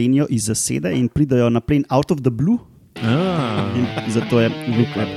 plenijo 0.00 0.26
iz 0.30 0.44
zasede 0.44 0.92
in 0.96 1.08
pridajo 1.08 1.50
na 1.50 1.60
plen 1.60 1.84
out 1.90 2.10
of 2.10 2.20
the 2.20 2.30
blue. 2.30 2.58
Ah. 2.96 3.68
In 3.76 3.86
zato 4.08 4.40
je 4.40 4.50
Club. 4.92 5.08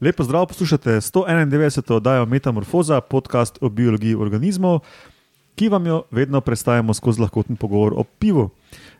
Lepo 0.00 0.24
zdrav, 0.24 0.46
poslušate 0.46 0.90
191. 0.90 1.92
oddajo 1.92 2.26
Metamorfoza, 2.26 3.00
podcast 3.00 3.58
o 3.60 3.68
biologiji 3.68 4.14
organizmov, 4.14 4.80
ki 5.58 5.68
vam 5.68 5.86
jo 5.86 6.02
vedno 6.10 6.40
predstavljamo 6.40 6.94
skozi 6.94 7.20
lahkoten 7.20 7.56
pogovor 7.56 7.94
o 7.96 8.04
pivu. 8.04 8.50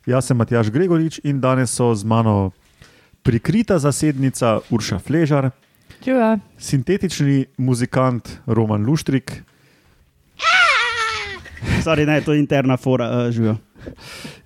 Jaz 0.07 0.27
sem 0.27 0.37
Matjaš 0.37 0.71
Gregorič 0.75 1.21
in 1.25 1.41
danes 1.41 1.71
so 1.71 1.95
z 1.95 2.05
mano 2.05 2.51
prikrita 3.23 3.79
zasednica 3.79 4.59
Urša 4.71 4.99
Fležar, 4.99 5.51
Čuva. 6.05 6.39
sintetični 6.59 7.45
muzikant 7.57 8.41
Roman 8.47 8.87
Luštrik 8.87 9.43
Sorry, 11.85 12.07
ne, 12.07 12.21
to 12.21 12.33
je 12.33 12.39
interna 12.39 12.77
fora, 12.77 13.07
uh, 13.11 13.31
živijo. 13.31 13.57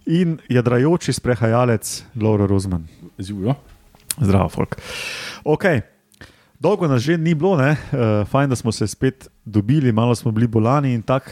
in 0.06 0.38
jadrajoči 0.48 1.12
sprehajalec 1.12 2.04
Laura 2.20 2.46
Rozman. 2.46 2.88
Živijo. 3.18 3.54
Zdravo, 4.20 4.48
folk. 4.48 4.76
Okay. 5.45 5.80
Dolgo 6.60 6.88
nas 6.88 7.02
že 7.02 7.16
ni 7.18 7.34
bilo, 7.34 7.52
uh, 7.52 7.76
fajn, 8.29 8.51
da 8.51 8.56
smo 8.56 8.73
se 8.73 8.87
spet 8.87 9.29
dobili, 9.45 9.92
malo 9.92 10.15
smo 10.15 10.30
bili 10.30 10.46
bolani 10.46 10.95
in 10.95 11.02
tako. 11.02 11.30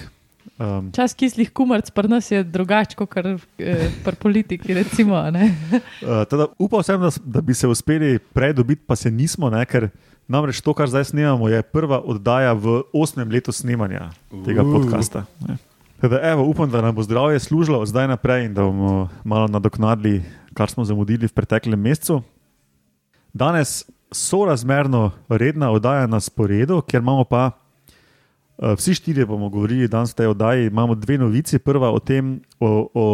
Um, 0.60 0.90
Čas 0.92 1.14
kislih 1.16 1.48
kumarc 1.56 1.88
pri 1.96 2.08
nas 2.12 2.26
je 2.28 2.42
drugačen 2.44 2.98
kot 3.00 3.16
eh, 3.16 3.88
pri 4.04 4.16
politiki. 4.20 4.74
Recimo, 4.76 5.16
a 5.16 5.30
ne? 5.32 5.48
Uh, 6.04 6.24
teda, 6.28 6.50
upal 6.60 6.82
sem, 6.84 7.00
da, 7.00 7.08
da 7.24 7.40
bi 7.40 7.54
se 7.56 7.68
uspeli 7.68 8.18
prej 8.18 8.52
dobiti, 8.52 8.82
pa 8.86 8.96
se 8.96 9.10
nismo, 9.10 9.48
ne, 9.50 9.64
ker 9.64 9.88
namreč 10.28 10.60
to, 10.60 10.74
kar 10.76 10.88
zdaj 10.88 11.04
snemamo, 11.12 11.48
je 11.48 11.62
prva 11.62 12.00
oddaja 12.04 12.52
v 12.52 12.82
osmem 12.92 13.28
letu 13.32 13.52
snemanja 13.52 14.10
tega 14.44 14.60
Uh. 14.60 14.72
podcasta. 14.76 15.24
ne. 15.48 15.56
Teda, 16.00 16.20
evo, 16.28 16.44
upam, 16.44 16.68
da 16.70 16.80
nam 16.84 16.94
bo 16.94 17.02
zdravje 17.02 17.40
služilo 17.40 17.80
od 17.80 17.88
zdaj 17.88 18.08
naprej 18.08 18.44
in 18.48 18.54
da 18.54 18.64
bomo 18.64 19.08
malo 19.24 19.48
nadoknadili, 19.48 20.22
kar 20.52 20.68
smo 20.68 20.84
zamudili 20.84 21.28
v 21.28 21.32
preteklem 21.32 21.80
mesecu. 21.80 22.22
Danes 23.32 23.84
sorazmerno 24.12 25.10
redna 25.28 25.70
oddaja 25.70 26.06
na 26.06 26.20
sporedu, 26.20 26.80
ker 26.84 27.00
imamo 27.00 27.24
pa. 27.24 27.50
Uh, 28.60 28.76
Vsi 28.76 28.94
štirje 28.94 29.24
bomo 29.24 29.48
govorili 29.48 29.88
danes 29.88 30.12
v 30.12 30.20
tej 30.20 30.26
oddaji. 30.36 30.68
Imamo 30.68 30.94
dve 30.94 31.16
novici. 31.18 31.58
Prva 31.58 31.88
o 31.88 31.98
tem, 31.98 32.42
o, 32.60 32.90
o 32.92 33.04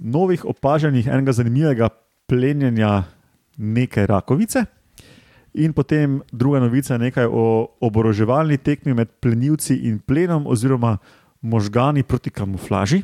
novih 0.00 0.44
opažanjih 0.48 1.06
enega 1.06 1.32
zanimivega 1.32 1.90
plenjenja 2.24 3.04
neke 3.58 4.06
rakovice, 4.06 4.64
in 5.52 5.72
potem 5.72 6.22
druga 6.32 6.60
novica 6.60 6.94
je 6.94 6.98
nekaj 6.98 7.26
o 7.26 7.68
oboroževalni 7.80 8.58
tekmi 8.58 8.94
med 8.94 9.10
plenilci 9.20 9.76
in 9.88 9.98
plenom, 9.98 10.46
oziroma 10.46 10.96
možgani 11.42 12.02
proti 12.02 12.30
kamuflaži. 12.30 13.02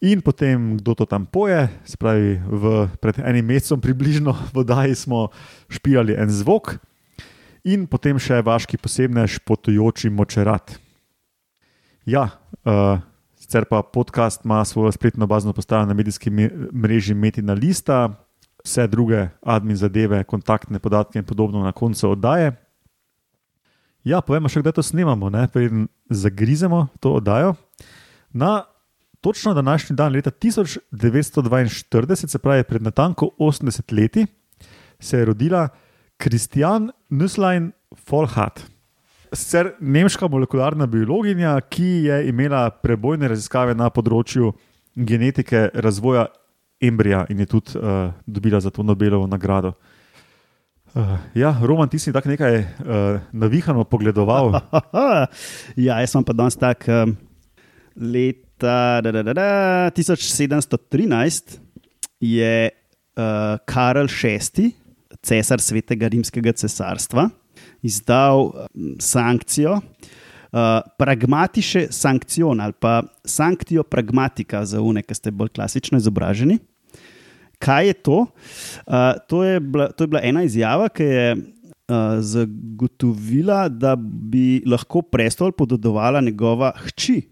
In 0.00 0.20
potem, 0.20 0.76
kdo 0.76 0.94
to 0.94 1.04
tam 1.06 1.26
poje, 1.26 1.68
se 1.84 1.96
pravi, 1.96 2.36
v, 2.36 2.88
pred 3.00 3.22
enim 3.24 3.46
mesecem 3.46 3.80
približno 3.80 4.34
v 4.52 4.60
oddaji 4.60 4.94
smo 4.94 5.28
špijali 5.68 6.16
en 6.18 6.30
zvok, 6.30 6.76
in 7.66 7.86
potem 7.90 8.18
še 8.22 8.38
vaški 8.46 8.78
posebnež 8.78 9.40
potujoči 9.46 10.10
močerat. 10.14 10.76
Ja, 12.06 12.28
uh, 12.62 13.02
sicer 13.34 13.66
pa 13.66 13.82
podcast 13.82 14.44
ima 14.46 14.64
svojo 14.64 14.92
spletno 14.94 15.26
bazno 15.26 15.52
postavljeno 15.52 15.90
na 15.90 15.94
medijski 15.98 16.30
me 16.30 16.50
mreži 16.72 17.14
Metina 17.14 17.52
Lista, 17.58 18.14
vse 18.64 18.86
druge 18.86 19.28
admin 19.42 19.76
zadeve, 19.76 20.24
kontaktne 20.24 20.78
podatke 20.78 21.18
in 21.18 21.24
podobno 21.24 21.62
na 21.62 21.72
koncu 21.72 22.10
oddaje. 22.10 22.54
Ja, 24.06 24.20
povemo 24.22 24.48
še, 24.48 24.62
kdaj 24.62 24.78
to 24.78 24.82
snemamo, 24.86 25.30
ne? 25.34 25.48
preden 25.50 25.88
zagrizemo 26.10 26.86
to 27.02 27.18
oddajo. 27.18 27.54
Na 28.30 28.62
točno 29.20 29.54
današnji 29.54 29.96
dan, 29.96 30.12
leta 30.14 30.30
1942, 30.30 32.26
se 32.30 32.38
pravi 32.38 32.62
pred 32.64 32.82
natanko 32.82 33.30
80 33.38 33.90
leti, 33.90 34.26
se 35.00 35.18
je 35.18 35.24
rodila 35.24 35.68
Kristjan 36.16 36.90
Nusslein 37.10 37.72
Folhat. 37.94 38.64
Sicer 39.32 39.72
nemška 39.80 40.28
molekularna 40.30 40.86
biologinja, 40.86 41.58
ki 41.60 42.06
je 42.06 42.20
imela 42.30 42.70
prebojne 42.70 43.28
raziskave 43.28 43.74
na 43.76 43.90
področju 43.92 44.52
genetike 44.96 45.68
razvoja 45.74 46.26
embrija 46.80 47.24
in 47.32 47.42
je 47.42 47.46
tudi 47.50 47.76
uh, 47.78 48.12
dobila 48.26 48.60
za 48.60 48.70
to 48.70 48.82
Nobelovo 48.82 49.26
nagrado. 49.26 49.74
Uh, 50.96 51.18
ja, 51.36 51.52
Roman, 51.60 51.88
ti 51.92 51.98
si 52.00 52.12
tako 52.12 52.32
nekaj 52.32 52.56
uh, 52.56 53.20
navihano 53.32 53.84
pogledoval. 53.84 54.54
ja, 55.86 56.00
jaz 56.00 56.14
sem 56.14 56.24
pa 56.24 56.32
danes 56.32 56.56
tak. 56.56 56.88
Um, 56.88 57.16
leta 57.96 59.00
da, 59.04 59.12
da, 59.12 59.22
da, 59.22 59.32
da, 59.36 59.90
1713 59.96 61.58
je 62.20 62.70
uh, 62.70 63.58
Karel 63.68 64.08
VI, 64.08 64.72
cesar 65.26 65.62
svetega 65.62 66.08
rimskega 66.12 66.54
cesarstva, 66.56 67.28
izdal 67.82 68.50
um, 68.52 68.94
sankcijo, 69.02 69.80
uh, 69.80 70.80
pragmatiše 70.98 71.86
sankcion 71.90 72.60
ali 72.60 72.72
pa 72.80 73.02
sankcijo 73.24 73.82
pragmatika 73.82 74.64
za 74.64 74.80
une, 74.80 75.02
ki 75.02 75.14
ste 75.14 75.34
bolj 75.34 75.54
klasično 75.58 75.98
izobraženi. 75.98 76.58
Kaj 77.58 77.86
je 77.86 77.92
to? 78.04 78.18
Uh, 78.86 79.16
to, 79.28 79.44
je 79.44 79.60
bila, 79.60 79.88
to 79.92 80.04
je 80.04 80.08
bila 80.12 80.20
ena 80.24 80.42
izjava, 80.44 80.88
ki 80.92 81.04
je 81.04 81.28
uh, 81.36 82.18
zagotovila, 82.20 83.68
da 83.68 83.96
bi 83.96 84.60
lahko 84.66 85.02
prestol 85.02 85.54
podedovala 85.56 86.20
njegova 86.20 86.74
hči. 86.84 87.22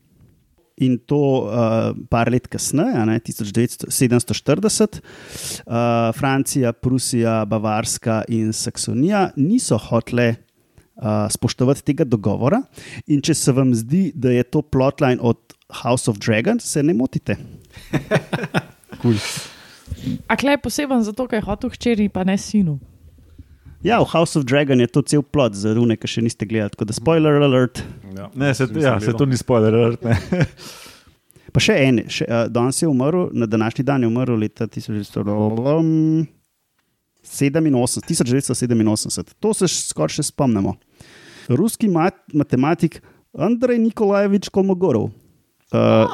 In 0.83 0.97
to 1.07 1.19
uh, 1.47 1.93
par 2.11 2.27
let 2.33 2.49
kasneje, 2.51 2.97
a 2.99 3.05
ne, 3.07 3.21
1740, 3.23 4.99
uh, 4.99 6.11
Francija, 6.19 6.73
Prusija, 6.73 7.45
Bavarska 7.47 8.25
in 8.29 8.51
Saksonija 8.53 9.29
niso 9.37 9.79
hotele 9.79 10.33
uh, 10.35 11.31
spoštovati 11.31 11.85
tega 11.93 12.05
dogovora. 12.05 12.59
In 13.07 13.23
če 13.23 13.37
se 13.39 13.55
vam 13.55 13.71
zdi, 13.75 14.09
da 14.15 14.35
je 14.35 14.43
to 14.43 14.63
plotline 14.67 15.23
od 15.23 15.55
House 15.83 16.11
of 16.11 16.19
Dragons, 16.19 16.67
se 16.67 16.83
ne 16.83 16.95
motite. 16.95 17.39
Cool. 19.03 19.19
A 20.29 20.37
klej 20.37 20.57
poseben 20.63 21.03
zato, 21.05 21.27
ker 21.29 21.43
je 21.43 21.45
hotel 21.45 21.73
hčeri, 21.75 22.07
pa 22.09 22.25
ne 22.25 22.39
sinu. 22.41 22.79
Ja, 23.85 24.01
v 24.01 24.09
House 24.15 24.39
of 24.39 24.47
Dragon 24.49 24.81
je 24.81 24.87
to 24.87 25.03
cel 25.03 25.23
plot 25.23 25.53
za 25.61 25.75
rune, 25.77 25.93
ki 26.01 26.09
še 26.09 26.23
niste 26.25 26.47
gledali. 26.49 26.73
Tako 26.73 26.87
da 26.89 26.95
spoiler 26.97 27.37
alert. 27.45 27.83
Ja. 28.17 28.31
Ne, 28.33 28.55
se, 28.57 28.65
ja, 28.81 28.97
se 29.01 29.13
to 29.13 29.27
ni 29.29 29.37
spoiler. 29.37 29.75
alert, 29.77 30.01
ne. 30.09 30.17
Pa 31.55 31.61
še 31.63 31.77
en, 31.85 32.01
še, 32.11 32.25
uh, 32.27 32.49
danes 32.51 32.81
je 32.81 32.89
umrl, 32.89 33.29
na 33.37 33.47
današnji 33.47 33.85
dan 33.87 34.03
je 34.03 34.09
umrl 34.09 34.35
leta 34.41 34.67
1987. 34.67 36.25
1987. 37.25 39.35
To 39.45 39.53
se 39.55 39.69
skoraj 39.69 40.17
še 40.17 40.23
spomnimo. 40.33 40.75
Ruski 41.53 41.89
mat, 41.93 42.17
matematik 42.33 43.03
Andrej 43.37 43.79
Nikolajevič 43.85 44.49
Kolmogorov. 44.49 45.11
Uh, 45.75 46.07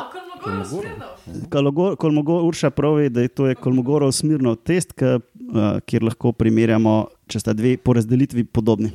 Kolmogor, 1.51 1.97
Kolmogor, 2.01 2.43
Urša 2.51 2.71
pravi, 2.75 3.09
da 3.15 3.21
je 3.25 3.29
to 3.29 3.47
je 3.47 3.55
Kolmogorov 3.55 4.13
smirnov 4.17 4.57
test, 4.67 4.93
ka, 4.99 5.19
uh, 5.21 5.79
kjer 5.87 6.03
lahko 6.11 6.33
primerjamo, 6.37 6.95
če 7.31 7.43
sta 7.43 7.55
dve 7.57 7.77
porazdelitvi 7.79 8.45
podobni. 8.51 8.91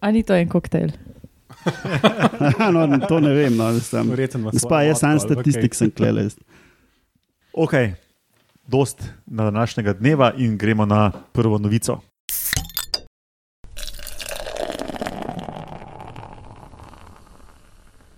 A 0.00 0.10
ni 0.12 0.24
to 0.26 0.36
en 0.36 0.48
koktejl? 0.48 0.92
no, 2.74 2.84
to 3.08 3.20
ne 3.24 3.32
vem. 3.36 3.56
No, 3.56 3.70
sem, 3.80 4.10
gospa, 4.10 4.58
svojo 4.60 4.88
jaz 4.88 5.00
sem 5.00 5.10
ali 5.10 5.22
statistik, 5.22 5.72
kaj. 5.72 5.78
sem 5.78 5.92
klele. 5.94 6.26
Ok, 7.54 7.76
dost 8.68 9.04
na 9.26 9.48
današnjega 9.48 9.94
dneva 10.00 10.32
in 10.36 10.58
gremo 10.58 10.86
na 10.86 11.12
prvo 11.32 11.58
novico. 11.58 12.00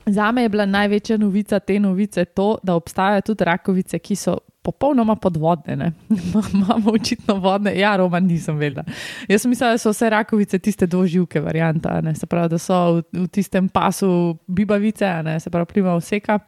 Za 0.06 0.32
me 0.32 0.42
je 0.42 0.48
bila 0.48 0.66
največja 0.66 1.16
novica 1.18 1.58
te 1.58 1.80
novice 1.80 2.24
to, 2.24 2.58
da 2.62 2.74
obstajajo 2.74 3.20
tudi 3.20 3.44
rakovice, 3.44 3.98
ki 3.98 4.16
so 4.16 4.38
popolnoma 4.62 5.16
podvodne. 5.16 5.76
ne. 5.76 5.92
Imamo 6.54 6.92
očitno 6.92 7.34
vodne, 7.34 7.74
ja, 7.78 7.96
Roman 7.96 8.26
nisem 8.26 8.58
vedela. 8.58 8.84
Jaz 9.28 9.42
sem 9.42 9.50
mislila, 9.50 9.74
da 9.74 9.82
so 9.82 9.92
vse 9.94 10.10
rakovice 10.10 10.58
tiste 10.58 10.86
doživke 10.86 11.40
varianta, 11.40 12.00
se 12.14 12.26
pravi, 12.26 12.54
da 12.54 12.58
so 12.58 12.78
v, 12.98 13.02
v 13.12 13.26
tistem 13.30 13.68
pasu 13.68 14.36
bibavice, 14.46 15.10
ne, 15.26 15.40
se 15.40 15.50
pravi, 15.50 15.70
plima 15.74 15.94
vseka. 15.98 16.38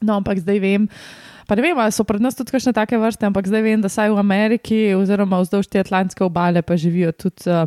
No, 0.00 0.16
ampak 0.16 0.40
zdaj 0.40 0.60
vem. 0.60 0.88
Pa 1.48 1.56
ne 1.58 1.64
vem, 1.64 1.78
ali 1.78 1.92
so 1.92 2.04
pred 2.08 2.22
nas 2.22 2.36
tudi 2.36 2.54
kakšne 2.54 2.72
take 2.72 2.96
vrste, 2.96 3.26
ampak 3.28 3.48
zdaj 3.48 3.64
vem, 3.64 3.80
da 3.80 3.90
saj 3.92 4.12
v 4.14 4.20
Ameriki 4.22 4.78
oziroma 4.96 5.42
vzdolž 5.42 5.68
te 5.68 5.82
Atlantske 5.82 6.24
obale 6.24 6.62
pa 6.62 6.76
živijo 6.78 7.12
tudi 7.12 7.50
uh, 7.50 7.66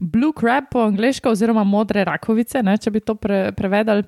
blue 0.00 0.34
crab 0.36 0.66
po 0.72 0.82
angliško 0.84 1.32
oziroma 1.32 1.64
modre 1.64 2.04
rakovice, 2.04 2.60
ne, 2.62 2.76
če 2.76 2.90
bi 2.90 3.00
to 3.00 3.14
pre, 3.16 3.46
prevedali, 3.56 4.04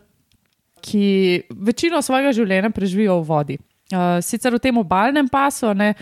ki 0.85 1.07
večino 1.51 2.03
svojega 2.03 2.35
življenja 2.37 2.71
preživijo 2.75 3.21
v 3.23 3.27
vodi. 3.29 3.59
Uh, 3.87 4.19
sicer 4.19 4.51
v 4.51 4.59
tem 4.59 4.79
obalnem 4.81 5.29
pasu, 5.31 5.69
ne, 5.71 5.93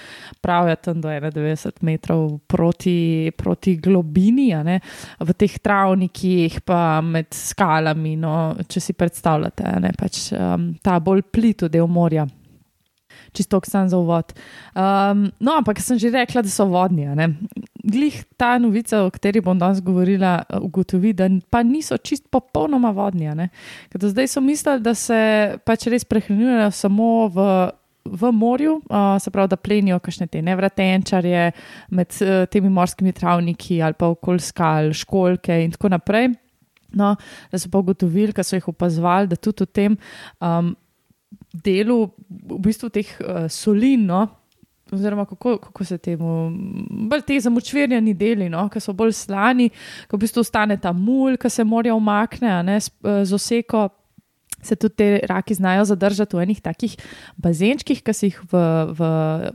pravijo 0.41 0.79
tam 0.87 1.03
do 1.05 1.11
91 1.13 1.83
metrov 1.85 2.39
proti, 2.49 3.29
proti 3.37 3.75
globini, 3.77 4.55
ne, 4.65 4.79
v 5.21 5.35
teh 5.37 5.59
travnikih, 5.61 6.63
pa 6.65 7.03
med 7.05 7.29
skalami. 7.37 8.15
No, 8.17 8.55
če 8.65 8.81
si 8.81 8.97
predstavljate, 8.97 9.75
ne, 9.85 9.93
pač, 10.01 10.31
um, 10.33 10.71
ta 10.81 10.97
bolj 10.97 11.27
plito 11.29 11.69
del 11.69 11.85
morja. 11.85 12.25
Čisto 13.35 13.61
sam 13.67 13.89
za 13.89 13.99
uvod. 13.99 14.33
Um, 14.75 15.27
no, 15.43 15.57
ampak 15.59 15.81
sem 15.83 15.99
že 15.99 16.13
rekla, 16.15 16.43
da 16.43 16.49
so 16.49 16.67
vodni. 16.71 17.09
Glih 17.83 18.23
ta 18.39 18.55
novica, 18.63 19.03
o 19.05 19.11
kateri 19.11 19.43
bom 19.45 19.59
danes 19.59 19.83
govorila, 19.83 20.45
ugotovi, 20.63 21.13
da 21.13 21.29
pa 21.51 21.65
niso 21.67 21.99
čist 21.99 22.31
popolnoma 22.31 22.95
vodni. 22.95 23.29
Zdaj 23.91 24.29
so 24.31 24.41
mislili, 24.41 24.85
da 24.85 24.95
se 24.95 25.19
pač 25.67 25.89
res 25.91 26.07
prehranjujejo 26.07 26.71
samo 26.71 27.11
v, 27.35 27.49
v 28.05 28.31
morju, 28.33 28.79
uh, 28.87 29.17
se 29.19 29.33
pravi, 29.35 29.51
da 29.51 29.59
plenijo 29.59 29.99
kakšne 29.99 30.29
te 30.31 30.43
nevratenčarje 30.45 31.51
med 31.91 32.17
uh, 32.23 32.47
temi 32.53 32.71
morskimi 32.71 33.13
travniki 33.13 33.83
ali 33.83 33.99
pa 33.99 34.13
okoli 34.15 34.41
skal, 34.41 34.93
školke 34.95 35.59
in 35.65 35.75
tako 35.75 35.93
naprej. 35.97 36.31
No, 36.95 37.17
da 37.51 37.59
so 37.59 37.67
pa 37.73 37.81
ugotovili, 37.83 38.31
ker 38.31 38.47
so 38.47 38.55
jih 38.55 38.69
opazovali, 38.71 39.27
da 39.27 39.37
tudi 39.37 39.67
v 39.67 39.73
tem 39.75 39.97
um, 40.39 40.71
delu, 41.65 42.09
v 42.29 42.61
bistvu 42.69 42.91
teh 42.95 43.11
uh, 43.21 43.47
solin, 43.53 44.07
no, 44.07 44.27
oziroma 44.93 45.25
kako, 45.25 45.59
kako 45.59 45.85
se 45.85 45.99
temu, 45.99 46.51
bolj 46.91 47.23
te 47.27 47.41
zamočvirjeni 47.41 48.15
deli, 48.15 48.49
no, 48.53 48.67
ki 48.69 48.81
so 48.81 48.95
bolj 48.97 49.15
slani, 49.17 49.71
ko 50.09 50.19
v 50.19 50.25
bistvu 50.25 50.45
ostane 50.45 50.77
ta 50.81 50.93
mulj, 50.93 51.39
ki 51.41 51.51
se 51.51 51.65
morja 51.65 51.95
umakne 51.97 52.63
ne, 52.67 52.81
z, 52.81 52.93
z 53.25 53.35
oseko. 53.35 53.89
Se 54.65 54.79
tudi 54.81 54.95
te 54.97 55.07
raki 55.29 55.53
znajo 55.55 55.83
zadržati 55.85 56.37
v 56.37 56.45
enih 56.47 56.61
takih 56.65 56.95
bazenčkih, 57.37 57.99
ki 58.01 58.13
si 58.17 58.31
jih 58.31 58.39
v, 58.49 58.61
v 58.97 59.09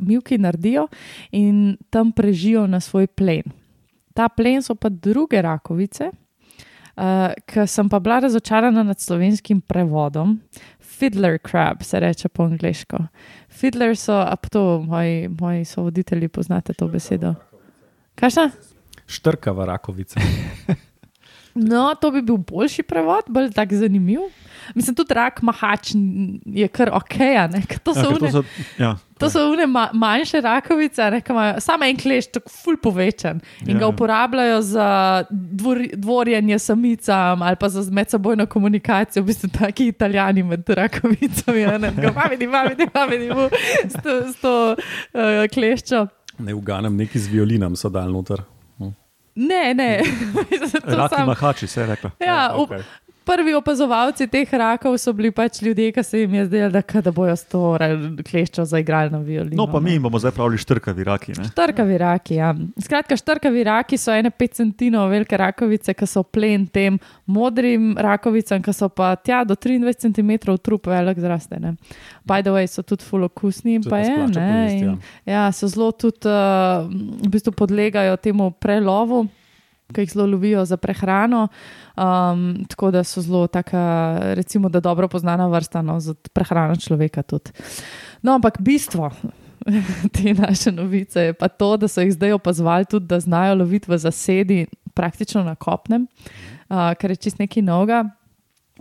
Milki 0.05 0.37
naredijo 0.37 0.85
in 1.33 1.79
tam 1.89 2.11
prežijo 2.13 2.67
na 2.69 2.77
svoj 2.77 3.07
plen. 3.07 3.49
Ta 4.13 4.27
plen 4.29 4.61
so 4.61 4.75
pa 4.77 4.91
druge 4.93 5.41
rakovice, 5.41 6.11
uh, 6.13 7.33
ki 7.49 7.65
sem 7.65 7.89
pa 7.89 7.97
bila 7.97 8.19
razočarana 8.27 8.83
nad 8.85 9.01
slovenskim 9.01 9.63
prevodom, 9.65 10.37
fiddler 10.99 11.37
crab, 11.49 11.83
se 11.83 11.99
reče 11.99 12.29
po 12.29 12.43
angliško. 12.43 12.97
Fiddler 13.49 13.95
so, 13.97 14.13
a 14.13 14.35
to 14.35 14.81
moji, 14.81 15.27
moji 15.27 15.65
sovoditelji 15.65 16.27
poznate 16.27 16.73
to 16.73 16.87
besedo. 16.87 17.33
Kaj 18.19 18.35
še? 18.35 18.45
Štrkava 19.07 19.65
rakovica. 19.65 20.19
No, 21.55 21.93
to 22.01 22.11
bi 22.11 22.21
bil 22.21 22.37
boljši 22.37 22.83
prevod, 22.83 23.27
bolj 23.27 23.51
tak 23.55 23.73
zanimiv. 23.73 24.27
Mislim, 24.75 24.95
tudi 24.95 25.13
rak 25.13 25.41
mahač 25.41 25.93
je 26.45 26.67
kar 26.67 26.91
ok. 26.93 27.15
To 27.83 27.93
so, 27.93 27.99
ja, 27.99 28.09
une, 28.09 28.19
to 28.19 28.31
so, 28.31 28.43
ja, 28.77 28.91
to 29.17 29.29
so 29.29 29.45
une 29.49 29.65
ma, 29.67 29.87
manjše 29.93 30.41
rakovice, 30.41 31.07
samo 31.59 31.87
en 31.87 31.97
kleš, 31.97 32.29
tako 32.35 32.53
ful 32.53 32.77
povečan. 32.77 33.41
In 33.65 33.75
ja, 33.75 33.79
ga 33.79 33.87
uporabljajo 33.87 34.61
za 34.61 34.89
dvor, 35.29 35.81
dvorjenje 35.93 36.59
samicam 36.59 37.41
ali 37.41 37.55
pa 37.55 37.69
za 37.69 37.85
medsebojno 37.91 38.45
komunikacijo, 38.45 39.23
v 39.23 39.31
bistvu 39.31 39.49
taki 39.59 39.87
italijani 39.87 40.43
med 40.43 40.69
rakovicami. 40.69 41.65
Ne, 41.65 41.91
vidi, 42.29 42.47
vidi, 42.69 42.89
vidi, 43.09 43.29
s 43.89 43.93
to, 44.03 44.21
s 44.33 44.35
to 44.41 44.55
uh, 44.75 45.47
kleščo. 45.53 46.05
Ne 46.39 46.53
uganem 46.53 46.95
neki 46.95 47.19
z 47.19 47.27
violinom, 47.27 47.75
so 47.75 47.89
dal 47.89 48.11
noter. 48.11 48.45
Ne, 49.35 49.73
ne. 49.73 50.01
Raki 50.97 51.15
sam... 51.15 51.27
mahači, 51.27 51.67
se 51.67 51.81
je 51.81 51.87
rekla. 51.87 52.11
Ja, 52.19 52.25
ja, 52.25 52.53
okay 52.55 52.83
prvi 53.25 53.53
opazovalci 53.53 54.27
teh 54.27 54.53
rakov 54.53 54.97
so 54.97 55.13
bili 55.13 55.31
pač 55.31 55.61
ljudje, 55.61 55.91
ki 55.93 56.03
se 56.03 56.21
jim 56.21 56.33
je 56.33 56.45
zdelo, 56.45 56.69
da, 56.73 57.01
da 57.01 57.11
bojo 57.11 57.35
to 57.51 57.61
kleščo 58.25 58.65
zaigrali 58.65 59.11
na 59.13 59.19
violino. 59.23 59.59
No, 59.59 59.67
pa 59.71 59.79
mi 59.79 59.99
bomo 59.99 60.19
zdaj 60.19 60.33
pravili 60.37 60.57
štrkavi 60.61 61.03
raki. 61.07 61.35
Ne? 61.37 61.47
Štrkavi 61.51 61.97
raki, 62.01 62.35
ja. 62.39 62.53
Skratka, 62.81 63.17
štrkavi 63.19 63.63
raki 63.67 63.97
so 63.97 64.13
ene 64.15 64.31
pet 64.31 64.57
centimetrov 64.59 65.13
velike 65.13 65.37
rakovice, 65.37 65.93
ki 65.93 66.09
so 66.09 66.23
plen 66.23 66.67
tem 66.67 66.99
modrim 67.29 67.91
rakovicam, 67.97 68.63
ki 68.65 68.75
so 68.75 68.89
pa 68.89 69.13
tja 69.15 69.43
do 69.47 69.57
23 69.57 70.05
centimetrov 70.07 70.61
trup 70.63 70.89
velik 70.89 71.19
zrastene. 71.21 71.75
By 72.25 72.43
the 72.45 72.53
way, 72.53 72.67
so 72.67 72.83
tudi 72.83 73.05
fulokusni 73.05 73.79
in 73.79 73.85
pa 73.85 74.01
je. 74.03 74.15
Ne, 74.35 74.53
in, 74.73 74.85
ja. 74.85 74.95
ja, 75.25 75.49
so 75.55 75.69
zelo 75.69 75.91
tudi, 75.91 76.29
uh, 76.29 76.87
v 76.89 77.31
bistvu 77.33 77.53
podlegajo 77.57 78.17
temu 78.21 78.51
prelovu 78.57 79.27
ki 79.93 80.05
jih 80.05 80.13
zelo 80.13 80.25
lovijo 80.25 80.65
za 80.65 80.77
prehrano. 80.77 81.47
Um, 81.97 82.65
tako 82.69 82.91
da 82.91 83.03
so 83.03 83.21
zelo, 83.21 83.47
taka, 83.47 84.17
recimo, 84.37 84.69
da 84.69 84.79
dobro 84.79 85.07
poznana 85.07 85.47
vrsta 85.47 85.81
no, 85.81 85.99
za 85.99 86.13
prehrano 86.33 86.75
človeka. 86.75 87.23
Tudi. 87.23 87.51
No, 88.21 88.35
ampak 88.35 88.61
bistvo 88.61 89.11
te 90.13 90.33
naše 90.33 90.71
novice 90.71 91.21
je 91.21 91.33
pa 91.33 91.47
to, 91.47 91.77
da 91.77 91.87
so 91.87 92.01
jih 92.01 92.13
zdaj 92.13 92.31
opazovali 92.31 92.85
tudi, 92.85 93.05
da 93.05 93.19
znajo 93.19 93.55
loviti 93.55 93.91
v 93.91 93.97
zasedi, 93.97 94.65
praktično 94.93 95.43
na 95.43 95.55
kopnem, 95.55 96.07
uh, 96.69 96.93
kar 96.99 97.11
je 97.11 97.15
čist 97.15 97.39
nekaj 97.39 97.63
novega. 97.63 98.05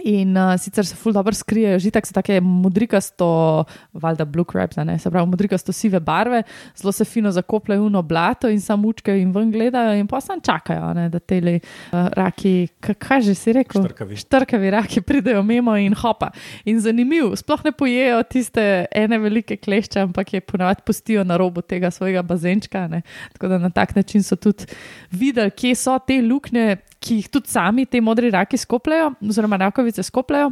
In 0.05 0.37
uh, 0.37 0.55
sicer 0.59 0.87
se 0.87 0.95
ful 0.95 1.13
dobro 1.13 1.35
skrijejo, 1.35 1.79
že 1.79 1.91
tako 1.91 2.07
so 2.07 2.15
tako 2.15 2.41
modrikasto, 2.43 3.65
valjda 3.93 4.25
blue 4.25 4.45
crabs, 4.53 4.77
ne, 4.77 4.99
se 4.99 5.11
pravi 5.11 5.27
modrikasto 5.27 5.73
sive 5.73 6.01
barve, 6.01 6.43
zelo 6.77 6.93
se 6.93 7.05
fino 7.05 7.31
zakopljajo 7.31 7.89
v 7.89 8.03
blato 8.03 8.49
in 8.49 8.61
samo 8.61 8.89
učke 8.89 9.17
in 9.21 9.33
ven 9.33 9.51
gledajo 9.51 9.97
in 9.99 10.07
pa 10.07 10.21
sam 10.21 10.41
čakajo, 10.41 10.93
ne, 10.95 11.09
da 11.09 11.19
te 11.19 11.39
uh, 11.39 12.09
raki, 12.15 12.69
kaj 12.81 13.23
že 13.23 13.35
si 13.35 13.53
rekel? 13.53 13.83
Štrkavi. 13.83 14.17
Štrkavi 14.17 14.71
raki 14.71 15.01
pridejo 15.01 15.43
mimo 15.43 15.77
in 15.77 15.95
hopa. 15.95 16.31
In 16.65 16.81
zanimivo, 16.81 17.37
sploh 17.37 17.65
ne 17.65 17.73
pojejo 17.73 18.23
tiste 18.23 18.87
ene 18.95 19.19
velike 19.19 19.57
klešče, 19.57 20.01
ampak 20.01 20.33
je 20.33 20.41
ponovadi 20.41 20.83
pustijo 20.87 21.25
na 21.25 21.37
robu 21.37 21.63
tega 21.63 21.91
svojega 21.91 22.23
bazenčka. 22.23 22.87
Ne. 22.89 23.03
Tako 23.33 23.49
da 23.49 23.59
na 23.59 23.71
tak 23.71 23.97
način 23.97 24.23
so 24.23 24.37
tudi 24.37 24.65
videli, 25.11 25.51
kje 25.51 25.75
so 25.75 25.99
te 25.99 26.23
luknje 26.23 26.77
ki 27.01 27.21
jih 27.21 27.29
tudi 27.31 27.51
sami 27.51 27.87
ti 27.87 28.01
modri 28.01 28.31
raki 28.31 28.59
skopljajo, 28.59 29.13
oziroma 29.23 29.57
rakovice 29.57 30.03
skopljajo. 30.03 30.51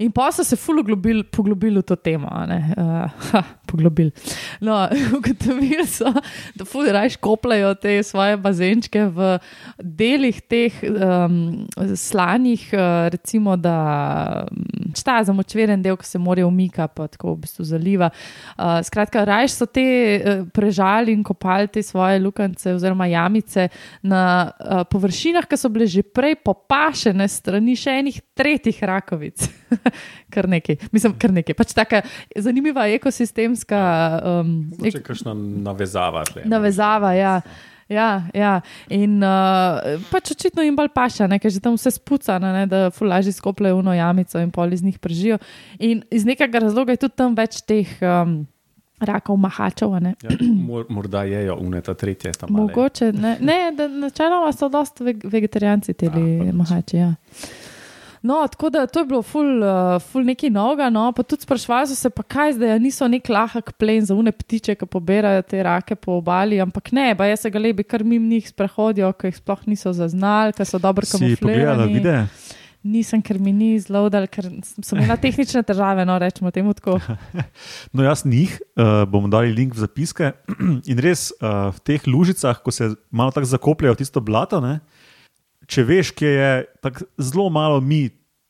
In 0.00 0.12
pa 0.12 0.30
so 0.32 0.44
se 0.44 0.56
fully 0.56 0.80
poglobili 1.30 1.78
v 1.78 1.82
to 1.82 1.96
temo. 1.96 2.28
Uh, 2.28 3.42
poglobili. 3.70 4.10
No, 4.60 4.88
ugotovili 5.16 5.86
so, 5.86 6.12
da 6.54 6.66
fully 6.66 6.92
rajš 6.92 7.16
kopljajo 7.22 7.74
te 7.74 8.02
svoje 8.02 8.36
bazenčke 8.36 9.04
v 9.14 9.30
delih 9.78 10.40
teh 10.50 10.80
um, 10.90 11.66
slanih, 11.96 12.66
uh, 12.74 13.08
recimo, 13.12 13.56
da 13.56 14.46
šta 14.96 15.20
za 15.24 15.32
močveren 15.32 15.82
del, 15.82 15.96
ki 15.96 16.06
se 16.06 16.18
mora 16.18 16.46
umika, 16.46 16.88
pa 16.88 17.06
tako 17.08 17.34
v 17.34 17.44
bistvu 17.46 17.64
zaliva. 17.64 18.10
Uh, 18.58 18.80
skratka, 18.86 19.24
rajš 19.24 19.60
so 19.60 19.68
te 19.70 19.86
uh, 19.86 20.44
prežali 20.54 21.14
in 21.14 21.24
kopali 21.26 21.68
te 21.68 21.82
svoje 21.82 22.18
lukance 22.20 22.74
oziroma 22.74 23.06
jamice 23.06 23.68
na 24.02 24.50
uh, 24.50 24.82
površinah, 24.90 25.46
ki 25.46 25.60
so 25.60 25.70
bile 25.72 25.86
že 25.90 26.02
prej 26.02 26.38
popašene 26.44 27.28
strani 27.28 27.76
še 27.78 27.98
enih 28.02 28.20
tretjih 28.34 28.82
rakovic. 28.82 29.48
kar 30.34 30.48
nekaj. 30.48 30.76
Mislim, 30.92 31.14
kar 31.18 31.32
nekaj. 31.34 31.54
Pač 31.58 31.74
taka 31.76 32.02
zanimiva 32.36 32.86
ekosistemska. 32.94 33.59
Um, 33.68 34.70
ek... 34.84 35.02
Kakšna 35.06 35.34
navezava. 35.34 36.24
Tle, 36.28 36.46
navezava, 36.48 37.12
ja. 37.18 37.40
Ja, 37.90 38.22
ja. 38.34 38.60
In 38.94 39.18
uh, 39.18 39.98
pač 40.12 40.30
očitno 40.36 40.62
jim 40.62 40.76
bolj 40.78 40.92
paša, 40.94 41.26
ker 41.42 41.50
že 41.50 41.58
tam 41.62 41.74
vse 41.74 41.90
spuca, 41.96 42.38
ne, 42.38 42.62
da 42.70 42.84
fulaži 42.94 43.34
skopljajo 43.34 43.82
v 43.82 43.96
jamico 43.98 44.38
in 44.38 44.52
pol 44.54 44.72
iz 44.72 44.84
njih 44.86 45.00
prežijo. 45.02 45.40
In 45.78 46.04
iz 46.10 46.24
nekega 46.24 46.62
razloga 46.62 46.94
je 46.94 47.02
tudi 47.08 47.18
tam 47.18 47.34
več 47.34 47.62
teh. 47.66 47.90
Um, 47.98 48.46
Rakov 49.00 49.38
mahačev. 49.40 49.94
Ja, 49.96 50.34
morda 50.92 51.22
je 51.24 51.38
jo 51.46 51.54
uneta 51.56 51.94
tretje. 51.96 52.34
Mogoče 52.52 53.14
ne, 53.16 53.38
ne 53.40 53.72
načeloma 53.88 54.52
so 54.52 54.68
dosta 54.68 55.04
vegetarijanci, 55.24 55.94
ti 55.96 56.10
mahači. 56.52 56.96
Ja. 57.00 57.14
No, 58.22 58.46
tako 58.52 58.70
da 58.70 58.86
to 58.86 59.00
je 59.00 59.06
bilo 59.06 59.22
ful, 59.22 59.62
uh, 59.62 60.02
ful 60.02 60.24
neki 60.24 60.50
noga. 60.50 60.90
No, 60.92 61.06
pa 61.16 61.22
tudi 61.22 61.46
sprašvali 61.46 61.88
so 61.88 61.96
se, 61.96 62.10
pa 62.12 62.22
kaj 62.22 62.58
zdaj, 62.58 62.76
niso 62.82 63.08
nek 63.08 63.28
lahek 63.32 63.72
plen 63.80 64.04
za 64.04 64.14
une 64.14 64.32
ptiče, 64.32 64.76
ki 64.76 64.88
pobirajo 64.92 65.42
te 65.48 65.62
rake 65.64 65.96
po 65.96 66.18
obali, 66.20 66.60
ampak 66.60 66.92
ne, 66.92 67.14
pa 67.16 67.30
jaz 67.30 67.46
se 67.46 67.52
ga 67.52 67.62
lebi, 67.62 67.84
kar 67.84 68.04
mim 68.04 68.28
njih 68.28 68.50
sprehodijo, 68.52 69.12
ki 69.16 69.32
jih 69.32 69.40
sploh 69.40 69.64
niso 69.72 69.94
zaznali, 69.96 70.52
ker 70.56 70.68
so 70.68 70.82
dobro 70.82 71.08
kamuflirani. 71.08 72.26
Nisem, 72.80 73.20
ker 73.24 73.36
mi 73.40 73.52
ni 73.52 73.74
zlodal, 73.80 74.24
ker 74.32 74.46
so 74.80 74.96
imeli 74.96 75.16
tehnične 75.20 75.60
težave, 75.68 76.04
no 76.08 76.16
rečemo 76.20 76.52
temu 76.52 76.76
tako. 76.76 77.00
No, 77.92 78.04
jaz 78.04 78.24
njih 78.24 78.52
uh, 78.76 79.04
bomo 79.08 79.28
dali 79.32 79.52
link 79.52 79.74
v 79.76 79.84
zapiske. 79.84 80.32
In 80.92 81.00
res 81.00 81.28
uh, 81.40 81.72
v 81.72 81.84
teh 81.88 82.08
lužicah, 82.08 82.60
ko 82.60 82.72
se 82.72 82.92
malo 83.10 83.32
tako 83.36 83.48
zakopljajo 83.48 84.00
tisto 84.00 84.20
blato, 84.24 84.60
ne, 84.64 84.78
uh, 84.80 84.99
če 85.70 85.84
veš, 85.86 86.10
kje 86.18 86.30
je 86.34 86.50
tako 86.82 87.06
zelo 87.18 87.48
malo 87.52 87.80
mi, 87.80 88.08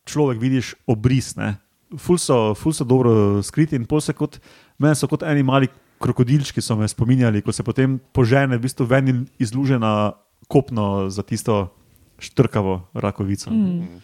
človek 0.08 0.40
vidiš 0.40 0.74
obris. 0.88 1.34
Ful 1.98 2.18
so, 2.18 2.54
ful 2.56 2.72
so 2.72 2.86
dobro 2.86 3.42
skriti 3.44 3.76
in 3.76 3.86
pol 3.86 4.00
se 4.00 4.14
kot, 4.16 4.38
meni 4.80 4.96
so 4.96 5.08
kot 5.10 5.26
eni 5.26 5.44
mali 5.46 5.68
krokodilčki, 6.00 6.62
so 6.64 6.78
me 6.80 6.88
spominjali, 6.88 7.42
ko 7.44 7.52
se 7.52 7.64
potem 7.66 7.98
požene, 8.16 8.56
v 8.56 8.64
bistvu 8.64 8.86
ven 8.88 9.26
izlužena 9.38 10.12
kopno 10.48 11.10
za 11.12 11.22
tisto 11.22 11.68
štrkavo 12.20 12.80
rakovico. 12.94 13.50
Mm. 13.50 14.00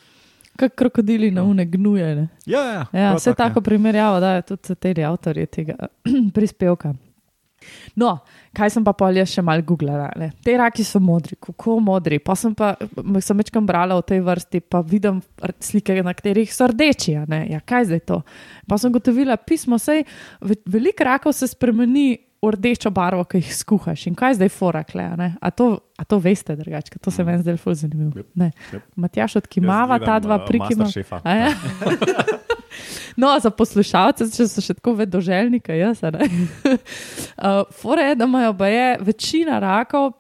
kot 0.57 0.73
krokodili 0.77 1.31
na 1.31 1.45
une 1.45 1.65
gnuje. 1.65 2.15
Ne? 2.17 2.29
Ja, 2.47 2.61
ja, 2.61 2.73
Ja, 2.73 2.87
prav 2.93 3.17
vse 3.17 3.35
tako, 3.35 3.61
ja. 3.61 3.65
primerjavo, 3.65 4.21
da 4.21 4.31
je 4.37 4.43
tudi 4.43 4.75
te 4.75 5.05
avtorje 5.05 5.47
tega 5.47 5.89
prispevka. 6.37 6.95
No, 7.97 8.11
kaj 8.57 8.75
sem 8.75 8.85
pa 8.85 8.93
polje 8.97 9.25
še 9.29 9.43
mal 9.45 9.63
googlala. 9.67 10.11
Ne? 10.21 10.31
Te 10.45 10.57
raki 10.61 10.85
so 10.87 11.01
modri, 11.03 11.39
kako 11.41 11.79
modri. 11.83 12.19
Pa 12.23 12.37
sem 12.39 12.55
pa 12.57 12.75
sem 13.25 13.41
večkrat 13.41 13.65
brala 13.67 13.97
o 13.97 14.05
tej 14.05 14.21
vrsti, 14.27 14.61
pa 14.69 14.83
vidim 14.85 15.23
slike, 15.65 15.97
na 16.05 16.13
katerih 16.17 16.53
so 16.53 16.69
rdeči. 16.71 17.17
Ja, 17.17 17.61
kaj 17.65 17.89
zdaj 17.91 18.05
to? 18.09 18.21
Pa 18.69 18.79
sem 18.81 18.93
gotovila, 18.95 19.39
pismo, 19.41 19.81
sej 19.83 20.05
veliko 20.69 21.09
rakov 21.09 21.37
se 21.37 21.49
spremeni 21.51 22.27
v 22.47 22.51
rdečo 22.55 22.93
barvo, 22.95 23.25
ki 23.27 23.41
jih 23.41 23.51
skuhaš. 23.57 24.07
In 24.11 24.17
kaj 24.19 24.35
zdaj 24.39 24.51
forakle? 24.55 25.03
A, 25.03 25.31
a, 25.41 25.51
to, 25.51 25.81
a 25.99 26.05
to 26.07 26.19
veste, 26.23 26.55
drugače, 26.57 26.91
ker 26.93 27.01
to 27.03 27.11
se 27.11 27.25
meni 27.27 27.43
zdaj 27.43 27.57
zelo 27.59 27.75
zanimivo. 27.75 28.13
Yep, 28.21 28.29
yep. 28.77 28.83
Matjaš 28.95 29.37
odkimava, 29.43 29.99
ta 30.05 30.21
dva 30.23 30.37
uh, 30.39 30.47
No, 33.17 33.33
za 33.41 33.51
poslušalce, 33.51 34.29
če 34.35 34.49
so 34.51 34.65
še 34.65 34.77
tako 34.79 34.97
vedoželjni, 35.03 35.63
kot 35.65 35.77
jaz. 35.79 36.05
Uh, 37.37 37.69
Fore 37.77 38.03
je, 38.09 38.15
da 38.17 38.25
imajo 38.25 38.55
baje 38.57 38.85
večina 39.05 39.59
rakov 39.61 40.15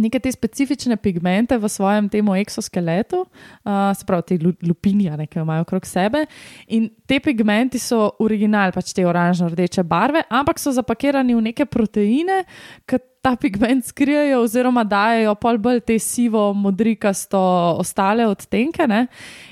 neke 0.00 0.20
te 0.20 0.32
specifične 0.32 0.96
pigmente 0.96 1.58
v 1.58 1.68
svojem 1.68 2.08
temu 2.08 2.34
eksoskeletu, 2.36 3.24
uh, 3.24 3.92
se 3.96 4.06
pravi, 4.06 4.22
te 4.26 4.38
lu- 4.40 4.56
lupinje, 4.62 5.12
ki 5.28 5.38
jo 5.38 5.44
imajo 5.44 5.66
okrog 5.66 5.86
sebe. 5.86 6.24
In 6.68 6.88
te 7.06 7.20
pigmenti 7.20 7.78
so 7.78 8.10
original, 8.20 8.72
pač 8.72 8.94
te 8.96 9.04
oranžno-rdeče 9.06 9.84
barve, 9.84 10.24
ampak 10.30 10.58
so 10.58 10.72
zapakirani 10.72 11.36
v 11.36 11.46
neke 11.50 11.66
proteine, 11.66 12.44
ki 12.86 13.00
ta 13.20 13.36
pigment 13.36 13.84
skrijejo, 13.84 14.40
oziroma 14.40 14.84
dajo 14.84 15.34
pol 15.40 15.58
bolj 15.60 15.80
te 15.84 15.98
sivo, 16.00 16.50
modrikasto, 16.56 17.40
ostale 17.80 18.26
odtenke. 18.26 18.86
Ne? 18.88 19.06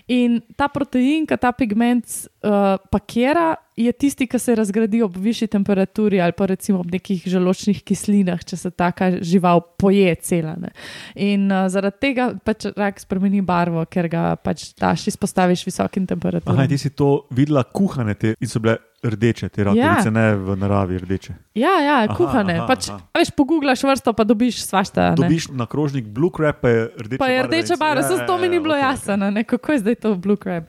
In 0.09 0.41
ta 0.57 0.71
protein, 0.73 1.27
ki 1.29 1.37
ta 1.41 1.53
pigment 1.53 2.07
uh, 2.09 2.79
pakira, 2.91 3.53
je 3.79 3.93
tisti, 3.93 4.27
ki 4.27 4.39
se 4.41 4.55
razgradi 4.59 5.03
ob 5.05 5.17
višji 5.23 5.47
temperaturi 5.53 6.21
ali 6.21 6.33
pa 6.35 6.49
recimo 6.51 6.81
ob 6.81 6.91
nekih 6.91 7.23
želočnih 7.31 7.83
kislinah, 7.87 8.41
če 8.43 8.57
se 8.59 8.71
taka 8.71 9.11
žival 9.21 9.61
poje 9.79 10.17
cela. 10.25 10.57
Ne? 10.59 10.73
In 11.15 11.47
uh, 11.53 11.69
zaradi 11.71 12.09
tega 12.09 12.31
pač 12.45 12.71
rak 12.73 13.05
spremeni 13.05 13.45
barvo, 13.45 13.85
ker 13.87 14.09
ga 14.11 14.33
pač 14.41 14.73
daš 14.81 15.11
izpostaviš 15.13 15.67
visokim 15.69 16.09
temperaturam. 16.09 16.57
Aha, 16.57 16.67
ti 16.71 16.81
si 16.81 16.91
to 16.91 17.29
videla, 17.31 17.63
kuhane 17.69 18.17
te 18.19 18.35
in 18.35 18.51
so 18.51 18.65
bile 18.65 18.79
rdeče, 19.03 19.49
te 19.49 19.65
rakovice, 19.65 19.83
Ja. 20.05 20.11
ne 20.11 20.35
v 20.35 20.57
naravi 20.57 20.99
rdeče. 20.99 21.33
Ja, 21.55 21.69
ja, 21.81 21.97
Aha, 22.01 22.15
kuhane. 22.15 22.57
aha, 22.57 22.67
pač, 22.67 22.89
aha. 22.89 22.99
a 23.09 23.19
Veš, 23.19 23.31
poguglaš 23.31 23.83
vrsto, 23.83 24.13
pa 24.13 24.25
dobiš 24.25 24.63
svašta. 24.63 25.11
ne. 25.11 25.17
Dobiš 25.17 25.49
na 25.49 25.67
krožnik 25.67 26.07
blue 26.07 26.31
crab, 26.31 26.55
pa 26.61 26.69
je 26.69 26.91
rdeče. 26.99 27.19
Pa 27.19 27.27
je 27.27 27.43
rdeča 27.43 27.77
barva, 27.77 28.03
Ja, 28.03 28.09
samo 28.09 28.27
to 28.27 28.39
mi 28.39 28.49
ni 28.49 28.61
bilo 28.61 28.77
jasno, 28.77 29.17
ne, 29.17 29.45
kako 29.45 29.73
je 29.73 29.79
zdaj 29.79 29.95
to 29.97 30.15
blue 30.15 30.37
crab. 30.37 30.65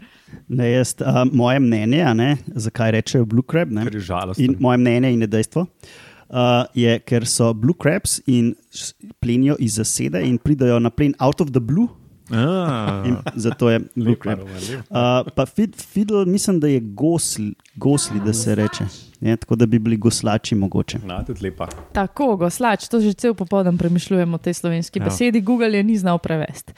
Ne, 0.47 0.71
jaz, 0.71 0.95
uh, 0.99 1.05
moje 1.33 1.59
mnenje, 1.59 2.01
a 2.01 2.13
ne, 2.13 2.37
zakaj 2.47 2.91
rečejo 2.91 3.25
Blue 3.25 3.41
Crab, 3.41 3.71
ne, 3.71 3.85
in 4.37 4.55
moje 4.59 4.77
mnenje 4.77 5.13
in 5.13 5.21
je 5.21 5.27
dejstvo, 5.27 5.65
uh, 6.29 6.37
je, 6.73 6.99
ker 6.99 7.25
so 7.25 7.53
Blue 7.53 7.73
Crabs 7.73 8.21
in 8.27 8.53
plenijo 9.19 9.55
iz 9.59 9.73
zasede 9.73 10.21
in 10.21 10.37
pridajo 10.37 10.79
na 10.79 10.89
plen 10.89 11.13
out 11.19 11.41
of 11.41 11.49
the 11.49 11.59
blue, 11.59 11.87
in 13.05 13.17
zato 13.35 13.69
je. 13.69 13.79
Roman, 13.95 14.39
lep. 14.69 14.79
Uh, 14.89 15.31
pa 15.35 15.45
fid, 15.45 15.75
Fidel, 15.75 16.25
mislim, 16.25 16.59
da 16.59 16.67
je 16.67 16.79
gosli, 16.79 17.53
gosli 17.75 18.19
da 18.19 18.33
se 18.33 18.55
reče. 18.55 18.83
Je, 19.21 19.37
tako 19.37 19.55
da 19.55 19.65
bi 19.65 19.79
bili 19.79 19.97
goslači 19.97 20.55
mogoče. 20.55 20.99
Na, 21.05 21.23
tudi 21.25 21.43
lepa. 21.43 21.67
Tako, 21.93 22.35
goslač, 22.35 22.87
to 22.87 22.99
že 22.99 23.13
cel 23.13 23.33
popoldan 23.33 23.77
premišljujem 23.77 24.33
o 24.33 24.37
tej 24.37 24.53
slovenski 24.53 24.99
Ja. 24.99 25.05
besedi, 25.05 25.41
Google 25.41 25.77
je 25.77 25.83
ni 25.83 25.97
znal 25.97 26.17
prevesti. 26.17 26.73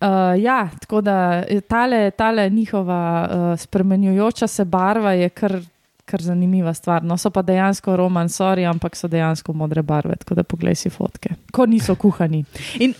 Uh, 0.00 0.08
ja, 0.42 0.68
tako 0.80 1.00
da 1.00 1.32
je 1.32 1.60
tale, 1.60 2.10
tale 2.10 2.50
njihova 2.50 3.28
uh, 3.30 3.60
spremenjujoča 3.60 4.46
se 4.46 4.64
barva 4.64 5.12
je 5.12 5.28
kar, 5.28 5.60
kar 6.04 6.22
zanimiva 6.22 6.74
stvar. 6.74 7.04
No, 7.04 7.16
so 7.16 7.30
pa 7.30 7.42
dejansko 7.42 7.96
roman, 7.96 8.28
sorry, 8.28 8.70
ampak 8.70 8.96
so 8.96 9.08
dejansko 9.08 9.52
modre 9.52 9.82
barve, 9.82 10.16
tako 10.16 10.34
da 10.34 10.42
poglej 10.42 10.74
si 10.74 10.90
fotke, 10.90 11.34
ko 11.52 11.66
niso 11.66 11.94
kuhani. 11.94 12.44
In 12.80 12.94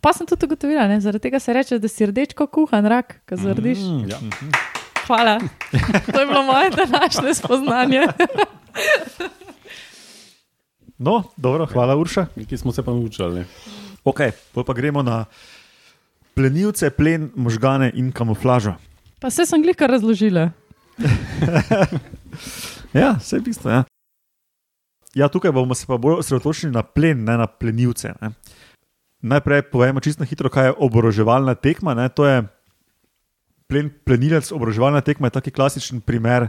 pa 0.00 0.12
sem 0.12 0.26
tudi 0.26 0.46
ugotovila, 0.46 0.86
ne, 0.88 1.00
zaradi 1.00 1.22
tega 1.28 1.40
se 1.40 1.52
reče, 1.52 1.78
da 1.78 1.88
si 1.88 2.06
rdeč 2.06 2.34
kot 2.38 2.50
kuhan 2.52 2.86
rak, 2.86 3.20
ko 3.28 3.36
zardiš. 3.36 3.78
Mm. 3.78 4.10
Ja. 4.10 4.18
Hvala. 5.06 5.38
To 6.12 6.20
je 6.20 6.26
bilo 6.26 6.42
moje 6.42 6.70
današnje 6.70 7.34
spoznanje. 7.34 8.02
No, 10.98 11.22
dobro, 11.36 11.66
hvala 11.66 11.96
Urša. 11.96 12.26
Nekaj 12.36 12.58
smo 12.58 12.72
se 12.72 12.82
pa 12.84 12.92
naučili. 12.92 13.44
Ok, 14.04 14.20
pol 14.52 14.64
pa 14.64 14.72
gremo 14.76 15.02
na 15.02 15.24
plenilce, 16.34 16.90
plen, 16.90 17.30
možgane 17.34 17.90
in 17.94 18.12
kamuflažo. 18.12 18.74
Pa 19.20 19.30
se 19.30 19.46
sem 19.46 19.62
glika 19.62 19.86
razložila. 19.86 20.50
Ja, 22.92 23.16
vse 23.20 23.36
je 23.36 23.40
bistvo. 23.40 23.70
Ja. 23.70 23.84
ja, 25.14 25.28
tukaj 25.28 25.52
bomo 25.52 25.74
se 25.74 25.86
pa 25.86 25.96
bolj 25.96 26.18
osredotočili 26.18 26.72
na 26.72 26.82
plen, 26.82 27.24
ne 27.24 27.36
na 27.36 27.46
plenilce. 27.46 28.12
Ne. 28.20 28.30
Najprej 29.20 29.68
povemo 29.68 30.00
čisto 30.00 30.24
hitro, 30.24 30.48
kaj 30.48 30.70
je 30.70 30.76
oboroževalna 30.78 31.54
tekma. 31.54 31.94
Ne. 31.94 32.08
To 32.16 32.24
je 32.26 32.42
plen, 33.68 33.90
plenilec, 34.04 34.52
oboroževalna 34.52 35.00
tekma 35.00 35.28
je 35.28 35.36
taki 35.36 35.50
klasičen 35.50 36.00
primer, 36.00 36.48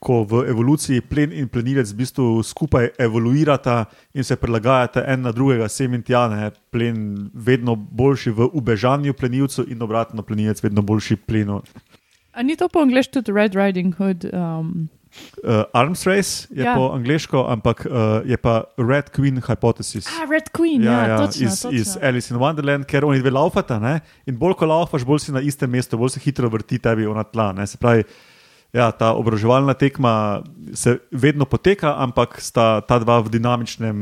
ko 0.00 0.24
v 0.24 0.46
evoluciji 0.48 1.04
plen 1.04 1.32
in 1.36 1.48
plenilec 1.52 1.92
v 1.92 1.98
bistvu 2.00 2.40
skupaj 2.40 2.96
evoluirata 2.96 3.84
in 4.16 4.24
se 4.24 4.36
prilagajata 4.40 5.04
en 5.04 5.28
na 5.28 5.32
drugega, 5.32 5.68
sem 5.68 5.92
in 5.94 6.02
tja. 6.02 6.24
Ne. 6.32 6.50
Plen 6.72 7.28
vedno 7.34 7.76
boljši 7.76 8.32
v 8.32 8.48
ubežanju 8.52 9.12
plenilcu 9.14 9.68
in 9.68 9.82
obratno 9.82 10.24
plenilec 10.24 10.62
vedno 10.64 10.82
boljši 10.82 11.16
plenu. 11.16 11.60
A 12.32 12.42
ni 12.42 12.56
to 12.56 12.68
po 12.72 12.80
angliščini 12.80 13.20
tudi 13.20 13.36
Red 13.36 13.54
Riding 13.58 13.94
Hood? 14.00 14.24
Um, 14.32 14.88
Uh, 15.42 15.64
Arms 15.72 16.06
Race 16.06 16.46
je 16.50 16.62
ja. 16.62 16.70
Ja. 16.70 16.74
po 16.76 16.90
angliško, 16.94 17.44
ampak 17.48 17.86
uh, 17.86 18.22
je 18.24 18.36
pa 18.36 18.64
Red 18.78 19.10
Queen 19.10 19.40
Hypothesis. 19.42 20.06
ah, 20.06 20.26
Red 20.30 20.50
Queen, 20.54 20.84
ja, 20.84 21.06
ja, 21.06 21.16
točno, 21.26 21.46
iz, 21.46 21.62
točno. 21.62 21.78
iz 21.78 21.96
Alice 22.02 22.34
in 22.34 22.40
Wonderland, 22.40 22.86
ker 22.86 23.04
oni 23.04 23.18
dve 23.18 23.30
laufata. 23.30 23.78
Ne? 23.78 24.00
In 24.26 24.38
bolj 24.38 24.54
ko 24.60 24.70
laufaš, 24.70 25.04
bolj 25.04 25.26
si 25.26 25.32
na 25.32 25.42
istem 25.42 25.70
mestu, 25.70 25.98
bolj 25.98 26.14
se 26.14 26.22
hitro 26.22 26.48
vrti 26.48 26.78
tebi 26.78 27.06
ona 27.06 27.24
tla. 27.24 27.50
Ne? 27.52 27.66
Se 27.66 27.78
pravi, 27.78 28.04
ja, 28.72 28.90
ta 28.94 29.12
obroževalna 29.18 29.74
tekma 29.74 30.42
se 30.74 30.98
vedno 31.10 31.44
poteka, 31.44 31.96
ampak 31.98 32.38
sta 32.40 32.80
ta 32.80 33.00
dva 33.02 33.18
v 33.20 33.34
dinamičnem 33.34 33.96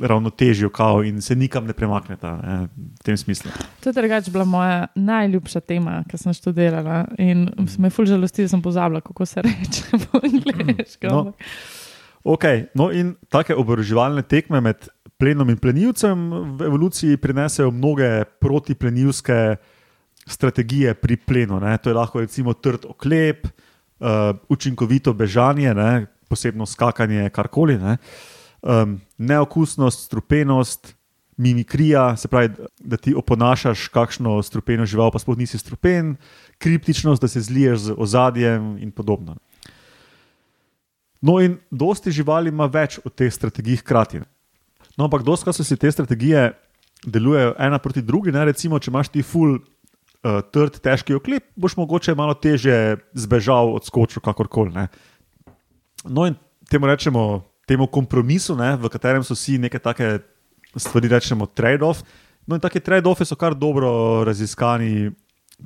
ravnotežju 0.00 0.70
kao 0.70 1.02
in 1.04 1.22
se 1.22 1.36
nikam 1.36 1.66
ne 1.66 1.72
premakneta 1.72 2.36
ne? 2.36 2.68
v 2.76 3.04
tem 3.04 3.16
smislu. 3.16 3.50
To 3.80 3.88
je 3.88 3.92
drugače 3.92 4.30
bila 4.30 4.44
moja 4.44 4.86
najljubša 4.94 5.60
tema, 5.60 6.02
ki 6.10 6.18
sem 6.18 6.34
študirala. 6.34 7.04
In 7.18 7.48
me 7.78 7.90
ful 7.90 8.06
žalosti, 8.06 8.46
da 8.46 8.48
sem 8.48 8.62
pozabila, 8.62 9.00
kako 9.00 9.26
se 9.26 9.42
reče 9.42 9.82
po 10.04 10.20
angliško. 10.22 11.08
No. 11.08 11.32
Okay, 12.24 12.66
no 12.74 12.90
in 12.92 13.14
take 13.30 13.54
oboroževalne 13.54 14.22
tekme 14.22 14.60
med 14.60 14.88
plenom 15.18 15.50
in 15.50 15.58
plenilcem 15.58 16.30
v 16.58 16.66
evoluciji 16.66 17.16
prinesejo 17.16 17.70
mnoge 17.70 18.24
protiplenilske 18.40 19.56
strategije 20.26 20.94
pri 20.94 21.16
plenu. 21.16 21.60
Ne. 21.60 21.78
To 21.78 21.90
je 21.90 21.94
lahko 21.94 22.20
recimo 22.20 22.52
trd 22.54 22.84
oklep, 22.88 23.46
uh, 23.46 24.36
učinkovito 24.48 25.12
bežanje, 25.12 25.74
ne, 25.74 26.06
posebno 26.28 26.66
skakanje, 26.66 27.30
karkoli. 27.30 27.78
Ne. 27.78 27.96
Um, 28.62 29.00
neokusnost, 29.18 30.04
strupenost, 30.08 30.94
mimikrija, 31.38 32.16
se 32.16 32.28
pravi, 32.28 32.50
da 32.80 32.96
ti 32.96 33.14
oponašaš 33.14 33.88
kakšno 33.94 34.42
strupeno 34.42 34.86
žival, 34.86 35.12
pa 35.14 35.20
sploh 35.22 35.38
nisi 35.38 35.58
strupen, 35.58 36.16
kriptičnost, 36.58 37.22
da 37.22 37.28
se 37.28 37.40
zliješ 37.40 37.78
z 37.78 37.94
ozadjem 37.96 38.76
in 38.82 38.90
podobno. 38.90 39.36
No, 41.20 41.40
in 41.40 41.58
dosti 41.70 42.10
živali 42.10 42.50
ima 42.50 42.66
več 42.66 42.98
od 43.04 43.14
teh 43.14 43.30
strategij 43.34 43.80
hkrati. 43.82 44.20
No, 44.98 45.06
ampak 45.06 45.22
dosti 45.22 45.52
so 45.54 45.64
si 45.64 45.76
te 45.76 45.90
strategije 45.92 46.52
delujejo 47.06 47.54
ena 47.58 47.78
proti 47.78 48.02
drugi. 48.02 48.32
Ne? 48.34 48.44
Recimo, 48.44 48.78
če 48.78 48.90
imaš 48.90 49.10
ti 49.14 49.22
full 49.22 49.58
uh, 49.58 50.40
trd, 50.52 50.80
težki 50.82 51.14
oklep, 51.14 51.46
boš 51.54 51.76
mogoče 51.78 52.14
malo 52.18 52.34
teže 52.34 52.98
zbežal, 53.14 53.74
odskočil, 53.78 54.22
kakorkoli. 54.22 54.74
Ne? 54.74 54.88
No, 56.04 56.26
in 56.26 56.38
temu 56.70 56.90
rečemo, 56.90 57.28
temu 57.68 57.86
kompromisu, 57.86 58.56
ne, 58.56 58.72
v 58.80 58.88
katerem 58.88 59.24
so 59.24 59.36
vsi 59.36 59.58
neke 59.60 59.78
take 59.78 60.18
stvari, 60.76 61.10
rečemo 61.12 61.46
trade-off. 61.46 62.00
No, 62.48 62.56
in 62.56 62.62
take 62.64 62.80
trade-offe 62.80 63.26
so 63.28 63.36
kar 63.36 63.54
dobro 63.54 64.24
raziskani, 64.24 65.10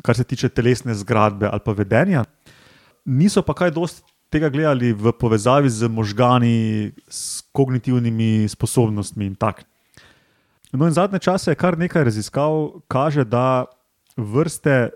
kar 0.03 0.19
se 0.19 0.25
tiče 0.27 0.51
telesne 0.51 0.95
zgradbe 0.99 1.47
ali 1.47 1.63
pa 1.65 1.75
vedenja. 1.77 2.25
Niso 3.07 3.43
pa 3.47 3.55
kaj 3.55 3.71
dosti 3.75 4.03
tega 4.33 4.49
gledali 4.49 4.95
v 4.97 5.13
povezavi 5.13 5.69
z 5.69 5.89
možgani, 5.93 6.91
s 7.11 7.45
kognitivnimi 7.53 8.49
sposobnostmi 8.49 9.29
in 9.29 9.37
tako. 9.37 9.69
No, 10.73 10.89
in 10.89 10.97
zadnje 10.97 11.21
čase 11.21 11.53
je 11.53 11.61
kar 11.61 11.77
nekaj 11.77 12.05
raziskav, 12.09 12.81
kaže, 12.89 13.27
da 13.29 13.69
vrste 14.17 14.89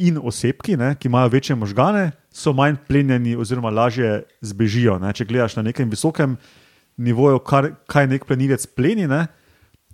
in 0.00 0.16
osebki, 0.16 0.78
ne, 0.80 0.94
ki 0.96 1.10
imajo 1.10 1.28
večje 1.28 1.56
možgane, 1.56 2.12
so 2.38 2.54
manj 2.54 2.78
plenjeni 2.88 3.34
oziroma 3.36 3.70
lažje 3.74 4.22
zbežijo. 4.40 4.98
Ne. 5.02 5.10
Če 5.12 5.26
gledaš 5.26 5.56
na 5.58 5.66
nekem 5.66 5.90
visokem 5.90 6.36
nivoju, 6.98 7.42
kar, 7.46 7.72
kaj 7.90 8.06
nek 8.10 8.26
plenilec 8.26 8.66
pleni, 8.78 9.08
ne, 9.10 9.26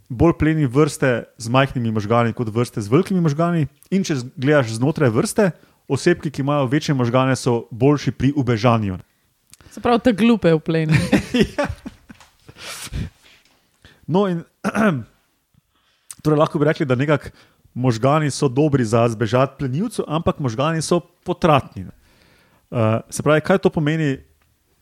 bolj 0.08 0.36
pleni 0.40 0.68
vrste 0.68 1.24
z 1.40 1.52
majhnimi 1.52 1.92
možgani 1.92 2.36
kot 2.36 2.52
vrste 2.52 2.84
z 2.84 2.92
velikimi 2.92 3.24
možgani. 3.24 3.66
In 3.90 4.04
če 4.04 4.20
gledaš 4.36 4.76
znotraj 4.76 5.12
vrste, 5.14 5.50
osebki, 5.88 6.32
ki 6.32 6.44
imajo 6.44 6.68
večje 6.72 6.96
možgane, 6.96 7.36
so 7.36 7.64
boljši 7.70 8.12
pri 8.16 8.32
ubežanju. 8.36 9.00
Se 9.72 9.80
pravi, 9.82 10.04
te 10.04 10.12
glupe 10.12 10.52
v 10.54 10.60
plenu. 10.60 11.00
No, 14.06 14.26
in 14.28 14.42
torej 16.22 16.38
lahko 16.38 16.60
bi 16.60 16.68
rekli, 16.68 16.84
da 16.84 16.94
nekako 16.94 17.30
možgani 17.74 18.30
so 18.30 18.48
dobri 18.48 18.84
za 18.84 19.06
zbežati 19.08 19.56
plenilcu, 19.58 20.04
ampak 20.08 20.38
možgani 20.38 20.82
so 20.82 21.00
potratni. 21.00 21.86
Uh, 22.74 22.98
se 23.10 23.22
pravi, 23.22 23.40
kaj 23.40 23.60
to 23.62 23.70
pomeni 23.70 24.16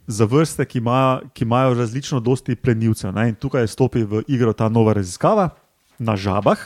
za 0.07 0.25
vrste, 0.25 0.65
ki, 0.65 0.79
ima, 0.81 1.21
ki 1.37 1.45
imajo 1.45 1.75
različno 1.77 2.21
dosti 2.25 2.57
plenilcev? 2.57 3.13
Ne? 3.13 3.29
In 3.29 3.35
tukaj 3.37 3.69
stopi 3.69 4.07
v 4.09 4.23
igro 4.33 4.55
ta 4.57 4.71
nova 4.73 4.95
raziskava 4.97 5.51
na 5.99 6.17
žabah. 6.17 6.57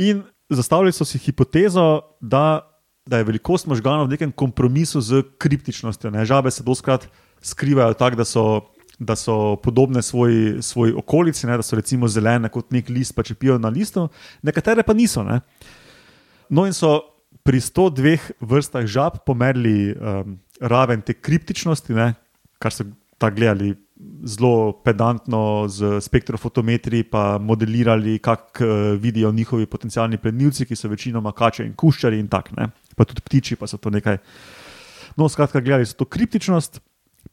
In 0.00 0.22
zastavili 0.48 0.92
so 0.96 1.04
si 1.04 1.20
hipotezo, 1.20 2.00
da, 2.20 2.64
da 3.04 3.20
je 3.20 3.28
velikost 3.28 3.68
možganov 3.68 4.08
v 4.08 4.16
nekem 4.16 4.32
kompromisu 4.32 5.04
z 5.04 5.22
kriptičnostjo. 5.38 6.10
Ne? 6.10 6.24
Žabe 6.24 6.50
se 6.50 6.64
doskrat 6.64 7.04
skrivajo 7.44 7.94
tako, 7.94 8.16
da 8.16 8.24
da 9.00 9.16
so 9.16 9.56
podobne 9.56 10.02
svoji, 10.02 10.62
svoji 10.62 10.92
okolici, 10.92 11.46
ne, 11.46 11.56
da 11.56 11.62
so 11.62 11.76
recimo 11.76 12.08
zelene 12.08 12.48
kot 12.48 12.68
nek 12.70 12.88
list, 12.88 13.14
pa 13.16 13.24
če 13.24 13.34
pijo 13.34 13.56
na 13.58 13.68
listu, 13.72 14.08
nekatere 14.44 14.84
pa 14.84 14.92
niso. 14.92 15.24
Ne. 15.24 15.40
No, 16.50 16.66
in 16.68 16.76
so 16.76 17.09
pri 17.42 17.60
102 17.60 18.16
vrstah 18.40 18.86
žab 18.86 19.22
pomerili 19.26 19.92
um, 19.94 20.38
raven 20.60 21.02
te 21.02 21.16
kriptičnosti, 21.16 21.94
ne, 21.96 22.12
kar 22.60 22.74
so 22.74 22.84
tako 23.20 23.36
gledali 23.36 23.74
zelo 24.24 24.72
pedantno 24.84 25.68
z 25.68 26.00
spektrofotometri, 26.00 27.02
pa 27.04 27.38
modelirali, 27.38 28.18
kako 28.18 28.64
uh, 28.64 28.70
vidijo 29.00 29.32
njihovi 29.32 29.66
potencijalni 29.66 30.18
plenilci, 30.18 30.66
ki 30.66 30.76
so 30.76 30.88
večinoma 30.88 31.32
kače 31.36 31.66
in 31.66 31.74
kuščari 31.76 32.20
in 32.20 32.28
tako, 32.28 32.56
ne. 32.56 32.70
pa 32.96 33.04
tudi 33.04 33.20
ptiči, 33.24 33.56
pa 33.56 33.68
so 33.68 33.76
to 33.76 33.90
nekaj. 33.90 34.18
No, 35.16 35.28
skratka, 35.28 35.60
gledali 35.60 35.88
so 35.88 35.96
to 36.00 36.08
kriptičnost, 36.08 36.80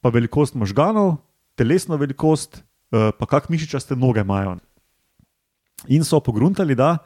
pa 0.02 0.10
velikost 0.10 0.56
možganov, 0.56 1.18
telesno 1.56 1.98
velikost, 1.98 2.64
eh, 2.92 3.12
pa 3.12 3.26
kak 3.26 3.50
mišičaste 3.50 3.96
noge 3.96 4.22
imajo. 4.22 4.58
In 5.88 6.04
so 6.04 6.20
pogruntali, 6.20 6.76
da 6.76 6.98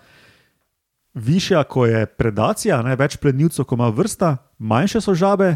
višja, 1.14 1.64
ko 1.64 1.86
je 1.86 2.06
predacija, 2.06 2.82
ne, 2.86 2.96
več 2.96 3.18
plenilcev, 3.22 3.66
ko 3.68 3.76
ima 3.76 3.90
vrsta, 3.94 4.38
manjše 4.58 5.02
so 5.04 5.16
žabe, 5.18 5.56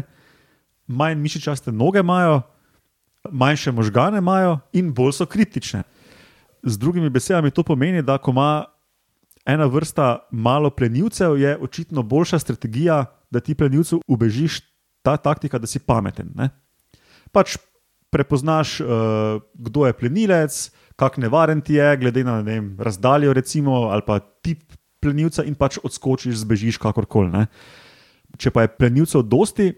manj 0.86 1.18
mišičaste 1.20 1.72
noge 1.72 2.02
imajo, 2.04 2.42
manjše 3.30 3.72
možgane 3.72 4.18
imajo 4.18 4.58
in 4.72 4.92
bolj 4.94 5.16
so 5.18 5.26
kriptične. 5.26 5.82
Z 6.62 6.78
drugimi 6.78 7.10
besedami 7.10 7.50
to 7.50 7.62
pomeni, 7.62 8.02
da 8.02 8.18
ko 8.18 8.30
ima 8.34 8.64
ena 9.46 9.66
vrsta 9.70 10.28
malo 10.30 10.70
plenilcev, 10.70 11.38
je 11.38 11.56
očitno 11.58 12.02
boljša 12.02 12.38
strategija, 12.38 13.04
da 13.30 13.40
ti 13.40 13.54
plenilcu 13.54 14.00
ubežiš 14.06 14.60
ta 15.02 15.16
taktika, 15.16 15.58
da 15.58 15.66
si 15.66 15.78
pameten. 15.78 16.32
Ne? 16.34 16.50
Pač 17.32 17.56
prepoznaš, 18.10 18.80
uh, 18.80 19.42
kdo 19.54 19.86
je 19.86 19.92
plenilec, 19.92 20.58
kak 20.96 21.18
nevaren 21.22 21.60
ti 21.60 21.74
je, 21.74 21.96
glede 21.96 22.24
na 22.24 22.40
vem, 22.40 22.74
razdaljo, 22.78 23.32
recimo, 23.32 23.88
ali 23.94 24.02
pa 24.06 24.18
tip 24.18 24.72
plenilca, 25.00 25.44
in 25.44 25.54
pač 25.54 25.78
odskočiš, 25.82 26.42
zbežiš 26.42 26.80
kakorkoli. 26.82 27.30
Ne? 27.32 27.46
Če 28.40 28.50
pa 28.50 28.66
je 28.66 28.72
plenilcev 28.74 29.24
dosti, 29.26 29.72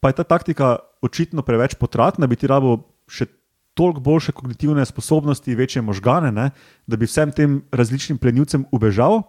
pa 0.00 0.10
je 0.10 0.20
ta 0.20 0.24
taktika 0.24 0.78
očitno 1.02 1.42
preveč 1.42 1.76
potratna, 1.80 2.28
bi 2.30 2.38
ti 2.38 2.50
rabo 2.50 2.80
še 3.10 3.26
toliko 3.74 4.02
boljše 4.04 4.32
kognitivne 4.36 4.84
sposobnosti, 4.86 5.54
večje 5.54 5.82
možgane, 5.82 6.32
ne? 6.32 6.50
da 6.86 6.96
bi 6.96 7.08
vsem 7.08 7.32
tem 7.32 7.62
različnim 7.72 8.18
plenilcem 8.18 8.66
ubežal. 8.72 9.22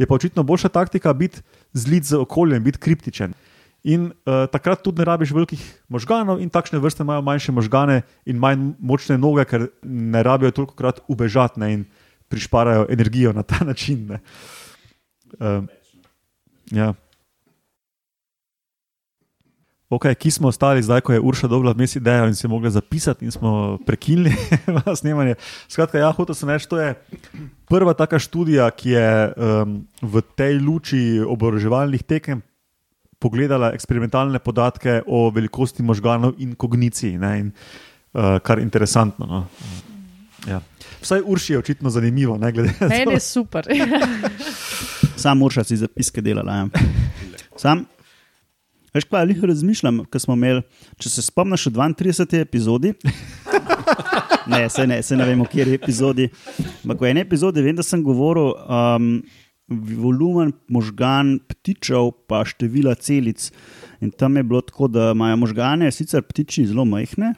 Je 0.00 0.08
pa 0.08 0.16
očitno 0.16 0.42
boljša 0.42 0.72
taktika 0.72 1.12
biti 1.12 1.42
zlit 1.72 2.08
z 2.08 2.18
okoljem, 2.18 2.64
biti 2.64 2.80
kriptičen. 2.82 3.34
In 3.82 4.10
uh, 4.10 4.46
takrat 4.46 4.82
tudi 4.82 5.02
ne 5.02 5.04
rabiš 5.04 5.32
velikih 5.34 5.62
možganov, 5.90 6.38
in 6.38 6.50
takšne 6.50 6.78
vrste 6.78 7.02
imajo 7.02 7.22
manjše 7.26 7.52
možgane 7.52 8.02
in 8.26 8.38
manj 8.38 8.72
močne 8.78 9.18
noge, 9.18 9.44
ker 9.44 9.68
ne 9.82 10.22
rabijo 10.22 10.54
toliko 10.54 10.78
krat 10.78 11.02
ubežati 11.10 11.60
ne, 11.60 11.72
in 11.72 11.84
prišparajo 12.30 12.86
energijo 12.90 13.32
na 13.34 13.42
ta 13.42 13.64
način. 13.66 14.06
Ne. 14.06 14.20
Uh, 15.40 15.64
ja. 16.70 16.92
Ok, 19.92 20.08
ki 20.16 20.30
smo 20.32 20.48
ostali 20.48 20.80
zdaj, 20.82 21.02
ko 21.04 21.12
je 21.12 21.20
Urša 21.20 21.50
dobila 21.52 21.74
vmes 21.76 21.96
idejo 22.00 22.24
in 22.24 22.34
si 22.34 22.48
mogla 22.48 22.70
zapisati, 22.72 23.26
in 23.28 23.30
smo 23.30 23.76
prekinili 23.86 24.32
snemanje. 25.00 25.34
Skratka, 25.68 26.00
ja, 26.00 26.08
hotel 26.16 26.34
sem 26.34 26.48
reči, 26.48 26.68
to 26.68 26.80
je 26.80 26.94
prva 27.68 27.92
taka 27.92 28.16
študija, 28.18 28.70
ki 28.72 28.94
je 28.96 29.10
um, 29.36 29.76
v 30.00 30.22
tej 30.32 30.56
luči 30.64 31.20
oboroževalnih 31.20 32.08
tekem 32.08 32.40
pogledala 33.20 33.74
eksperimentalne 33.76 34.40
podatke 34.40 35.02
o 35.06 35.28
velikosti 35.30 35.84
možganov 35.84 36.40
in 36.40 36.56
kogniciji, 36.56 37.20
ne, 37.20 37.32
in, 37.38 37.52
uh, 38.16 38.40
kar 38.40 38.58
je 38.58 38.64
interesantno. 38.64 39.28
No. 39.28 39.44
Ja. 40.48 40.64
Vsaj 41.04 41.20
Urši 41.26 41.52
je 41.52 41.58
očitno 41.58 41.90
zanimivo. 41.90 42.38
Ne, 42.38 42.52
glede 42.52 42.72
na 42.80 42.88
Meni 42.88 43.04
to. 43.04 43.10
je 43.10 43.20
super. 43.20 43.68
Sam 45.22 45.42
Urša 45.42 45.64
si 45.64 45.78
zapiske 45.78 46.22
delala. 46.24 46.52
Ja. 46.52 46.68
Sam, 47.62 47.84
veš, 48.94 49.06
kaj 49.06 49.28
jih 49.30 49.44
razmišljam, 49.52 50.02
ko 50.10 50.22
smo 50.22 50.34
imeli, 50.38 50.64
če 50.98 51.12
se 51.12 51.22
spomniš, 51.22 51.68
v 51.70 51.92
32. 52.02 52.42
epizodi. 52.42 52.94
Ne, 54.46 54.66
se 54.70 54.86
ne, 54.86 54.96
se 55.06 55.14
ne 55.14 55.22
vem, 55.22 55.38
v 55.38 55.46
kateri 55.46 55.76
epizodi. 55.78 56.24
Ampak 56.82 57.04
v 57.04 57.10
eni 57.12 57.22
epizodi 57.22 57.62
vem, 57.62 57.76
da 57.78 57.84
sem 57.86 58.00
govoril 58.02 58.50
um, 58.50 59.12
volumen 59.70 60.50
možgan 60.72 61.36
ptičev, 61.46 62.10
pa 62.26 62.42
števila 62.48 62.96
celic. 62.98 63.52
In 64.02 64.10
tam 64.10 64.36
je 64.36 64.42
bilo 64.42 64.60
tako, 64.66 64.88
da 64.90 65.12
imajo 65.14 65.38
možgane, 65.44 65.92
sicer 65.94 66.24
ptiči 66.26 66.66
zelo 66.72 66.82
majhne, 66.88 67.36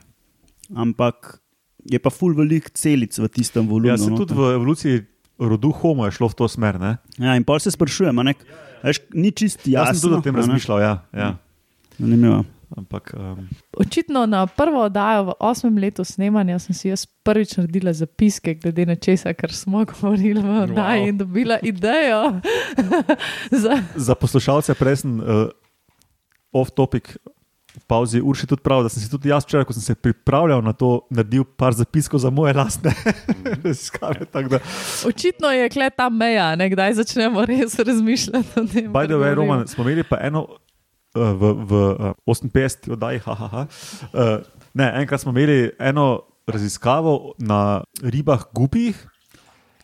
ampak 0.73 1.42
je 1.85 2.01
pa 2.01 2.09
full 2.09 2.33
velik 2.37 2.70
celic 2.73 3.18
v 3.20 3.29
tistem 3.29 3.68
volumnu. 3.68 3.92
Ja, 3.92 3.99
se 4.01 4.09
noter. 4.09 4.25
tudi 4.25 4.40
v 4.40 4.55
evoluciji 4.57 5.05
rodu 5.38 5.70
Homo 5.73 6.05
je 6.05 6.12
šlo 6.12 6.29
v 6.29 6.35
to 6.35 6.49
smer. 6.49 6.81
Ne? 6.81 6.97
Ja, 7.18 7.35
in 7.35 7.44
pol 7.44 7.59
se 7.59 7.70
sprašujem, 7.70 8.14
a 8.14 8.23
ne, 8.23 8.35
veš, 8.83 9.01
ni 9.12 9.31
čist 9.31 9.62
Jaz 9.62 9.73
jasno. 9.73 9.94
sem 9.94 10.03
tudi 10.03 10.14
o 10.14 10.23
tem 10.23 10.37
razmišljal. 10.37 10.79
Ja, 10.81 10.94
ja. 11.12 11.31
Zanimivo. 11.99 12.44
Ampak, 12.75 13.14
um, 13.14 13.47
Očitno 13.79 14.27
na 14.27 14.47
prvo 14.47 14.81
oddajo 14.85 15.25
v 15.25 15.33
osmem 15.38 15.79
letu 15.79 16.03
snemanja 16.03 16.59
sem 16.59 16.75
si 16.75 16.88
jaz 16.88 17.05
prvič 17.23 17.55
naredila 17.57 17.92
zapiske, 17.92 18.55
glede 18.55 18.83
na 18.85 18.97
česa, 18.97 19.31
kar 19.31 19.53
smo 19.53 19.85
govorili 19.90 20.42
v 20.42 20.57
oddaji 20.64 21.01
Wow. 21.01 21.09
in 21.09 21.18
dobila 21.18 21.59
idejo. 21.62 22.40
za, 23.62 23.79
za 23.94 24.14
poslušalce 24.14 24.75
prej 24.75 24.97
sem 24.97 25.20
uh, 25.20 25.47
off-topic. 26.53 27.14
Pauzi 27.87 28.20
Urši 28.22 28.46
tudi 28.46 28.62
prav, 28.62 28.82
da 28.82 28.88
sem 28.88 29.02
si 29.02 29.10
tudi 29.10 29.28
jaz 29.28 29.44
včeraj, 29.44 29.66
ko 29.68 29.74
sem 29.74 29.82
se 29.82 29.94
pripravljal 29.94 30.62
na 30.62 30.72
to, 30.72 31.06
naredil 31.10 31.44
par 31.44 31.74
zapiskov 31.74 32.22
za 32.22 32.30
moje 32.30 32.54
lastne 32.54 32.94
raziskave. 33.64 34.26
očitno 35.06 35.50
je 35.50 35.68
kle 35.68 35.90
ta 35.90 36.08
meja, 36.08 36.54
ne, 36.56 36.68
kdaj 36.70 36.94
začnemo 37.00 37.44
res 37.46 37.78
razmišljati 37.78 38.60
o 38.60 38.66
tem. 38.66 38.92
By 38.92 39.10
the 39.10 39.18
way. 39.18 39.34
Roman, 39.34 39.66
smo 39.66 39.84
imeli 39.84 40.04
pa 40.06 40.20
eno 40.22 40.46
uh, 40.46 41.32
v, 41.34 41.52
v 41.66 41.72
uh, 42.26 42.37
58. 42.54 42.92
oddaji, 42.94 43.24
haha. 43.26 43.66
Uh, 44.12 44.38
ne, 44.74 44.92
enkrat 45.02 45.20
smo 45.20 45.34
imeli 45.34 45.72
eno 45.78 46.22
raziskavo 46.46 47.34
na 47.38 47.82
ribah 48.02 48.46
gupih. 48.54 48.94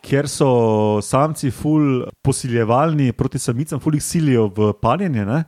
Ker 0.00 0.24
so 0.32 1.02
samci 1.04 1.50
ful 1.52 2.06
posiljevalni 2.24 3.12
proti 3.12 3.38
samicam, 3.38 3.82
ful 3.84 3.98
jih 3.98 4.04
silijo 4.04 4.46
v 4.56 4.70
paljenje. 4.80 5.26
Ne? 5.28 5.42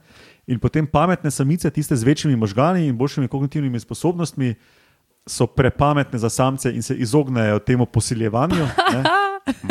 In 0.46 0.58
potem 0.58 0.86
pametne 0.86 1.30
samice, 1.30 1.70
tiste 1.70 1.96
z 1.96 2.04
večjimi 2.04 2.36
možgani 2.36 2.86
in 2.86 2.96
boljšimi 2.96 3.28
kognitivnimi 3.28 3.80
sposobnostmi, 3.80 4.54
so 5.26 5.46
prepametne 5.46 6.18
za 6.18 6.28
samce 6.28 6.72
in 6.74 6.82
se 6.82 6.94
izognejo 6.94 7.58
temu 7.58 7.86
posiljevanju. 7.86 8.66
ne. 8.92 9.02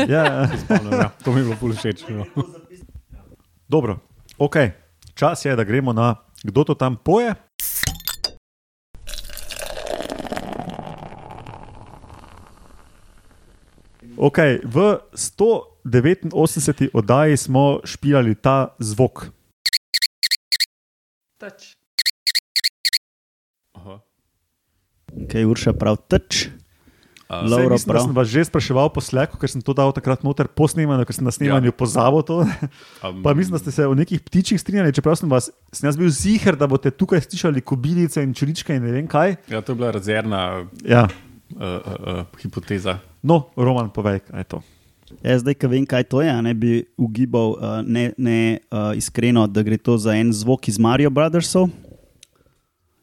Ja. 0.07 0.47
Spomnim, 0.57 0.93
ja. 0.93 1.09
To 1.23 1.31
mi 1.31 1.39
je 1.39 1.43
bilo 1.43 1.55
bolj 1.61 1.75
všeč. 1.75 2.03
No. 2.09 2.25
Dobro, 3.67 3.99
ok, 4.37 4.55
čas 5.15 5.45
je, 5.45 5.55
da 5.55 5.63
gremo 5.63 5.93
na 5.93 6.15
kdo 6.43 6.63
to 6.63 6.73
tam 6.73 6.95
poje. 6.97 7.33
Okay, 14.17 14.61
v 14.61 15.01
189. 15.13 16.89
oddaji 16.93 17.37
smo 17.37 17.79
špijali 17.85 18.35
ta 18.35 18.75
zvok. 18.79 19.40
Tač. 21.41 21.73
Aha. 23.73 23.97
Kaj 25.25 25.43
Urša 25.43 25.73
prav 25.73 25.97
teč. 25.99 26.51
A, 27.25 27.41
Lo- 27.41 27.55
Sej, 27.55 27.63
Dobro, 27.63 27.73
mislim, 27.73 27.89
prav. 27.89 28.03
sem 28.03 28.13
vas 28.13 28.27
že 28.27 28.41
spraševal 28.43 28.87
po 28.91 28.99
sleku, 28.99 29.39
ker 29.39 29.47
sem 29.47 29.57
to 29.57 29.71
dal 29.71 29.89
takrat 29.89 30.19
noter 30.21 30.45
po 30.45 30.67
snemanju, 30.67 31.01
ker 31.01 31.15
sem 31.15 31.23
na 31.23 31.31
snemanju 31.31 31.71
ja. 31.71 31.73
pozabil 31.73 32.21
to. 32.21 32.43
um, 32.43 33.23
Pa 33.23 33.31
mislim, 33.31 33.55
da 33.55 33.59
ste 33.59 33.71
se 33.71 33.87
o 33.87 33.95
nekih 33.95 34.19
ptičih 34.19 34.59
strinjali, 34.59 34.91
čeprav 34.91 35.15
sem 35.15 35.31
vas, 35.31 35.47
sem 35.71 35.87
jaz 35.87 35.95
bil 35.95 36.11
ziger, 36.11 36.53
da 36.53 36.67
boste 36.67 36.91
tukaj 36.91 37.23
slišali 37.23 37.63
kobilice 37.63 38.19
in 38.19 38.35
čuričke 38.35 38.75
in 38.75 38.83
ne 38.83 38.91
vem 38.91 39.07
kaj. 39.07 39.39
Ja, 39.47 39.63
to 39.63 39.71
je 39.71 39.77
bila 39.77 39.89
rezervna 39.89 40.67
Ja, 40.83 41.07
uh, 41.07 41.55
uh, 41.55 41.79
uh, 42.19 42.37
hipoteza. 42.37 42.99
No, 43.23 43.47
Roman, 43.55 43.89
povej, 43.89 44.21
kaj 44.21 44.37
je 44.37 44.49
to. 44.49 44.59
Ja, 45.21 45.37
zdaj, 45.37 45.55
ki 45.59 45.69
vem, 45.69 45.85
kaj 45.85 46.07
to 46.09 46.21
je, 46.23 46.33
ne 46.41 46.53
bi 46.57 46.81
ugibal 46.97 47.55
uh, 47.57 47.79
ne, 47.85 48.11
ne 48.17 48.39
uh, 48.71 48.91
iskreno, 48.97 49.45
da 49.47 49.63
gre 49.63 49.77
to 49.77 49.97
za 50.01 50.15
en 50.17 50.31
zvok 50.33 50.71
iz 50.71 50.79
Mario 50.81 51.11
Brothersov. 51.13 51.69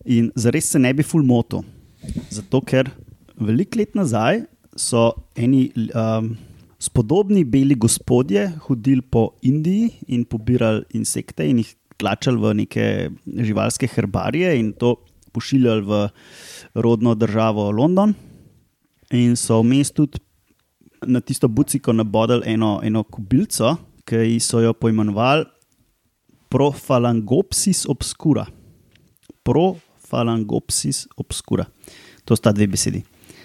In 0.09 0.31
zares 0.35 0.71
se 0.73 0.81
ne 0.81 0.93
bi 0.97 1.05
fulmoto. 1.07 1.63
Zato, 2.33 2.63
ker 2.65 2.91
veliko 3.39 3.79
let 3.79 3.95
nazaj 3.99 4.43
so 4.79 5.11
eni 5.39 5.69
um, 5.91 6.33
spodobni 6.79 7.43
beli 7.45 7.75
gospodje 7.75 8.47
hodili 8.69 9.03
po 9.03 9.33
Indiji 9.43 9.91
in 10.15 10.25
pobirali 10.25 10.85
insekte 10.95 11.47
in 11.49 11.63
jih 11.63 11.75
tlačili 11.99 12.39
v 12.39 12.55
neke 12.63 12.87
živalske 13.27 13.89
herbarije 13.91 14.55
in 14.59 14.73
to 14.73 14.95
pošiljali 15.35 15.83
v 15.83 16.09
rodno 16.75 17.15
državo 17.15 17.71
London. 17.71 18.15
In 19.11 19.37
so 19.37 19.63
vmes 19.63 19.91
tudi 19.91 20.21
na 21.07 21.21
tisto 21.21 21.49
buciko 21.49 21.93
nabodali 21.93 22.43
eno, 22.55 22.81
eno 22.83 23.05
kubilco, 23.05 23.77
ki 24.09 24.39
so 24.41 24.61
jo 24.65 24.73
poimenovali 24.73 25.45
Profalangopsis 26.49 27.85
obscura. 27.89 28.47
Profalangopsis 29.45 31.07
obscura. 31.17 31.67
To 32.25 32.37
sta 32.37 32.53
dve 32.53 32.67
besedi. 32.67 33.03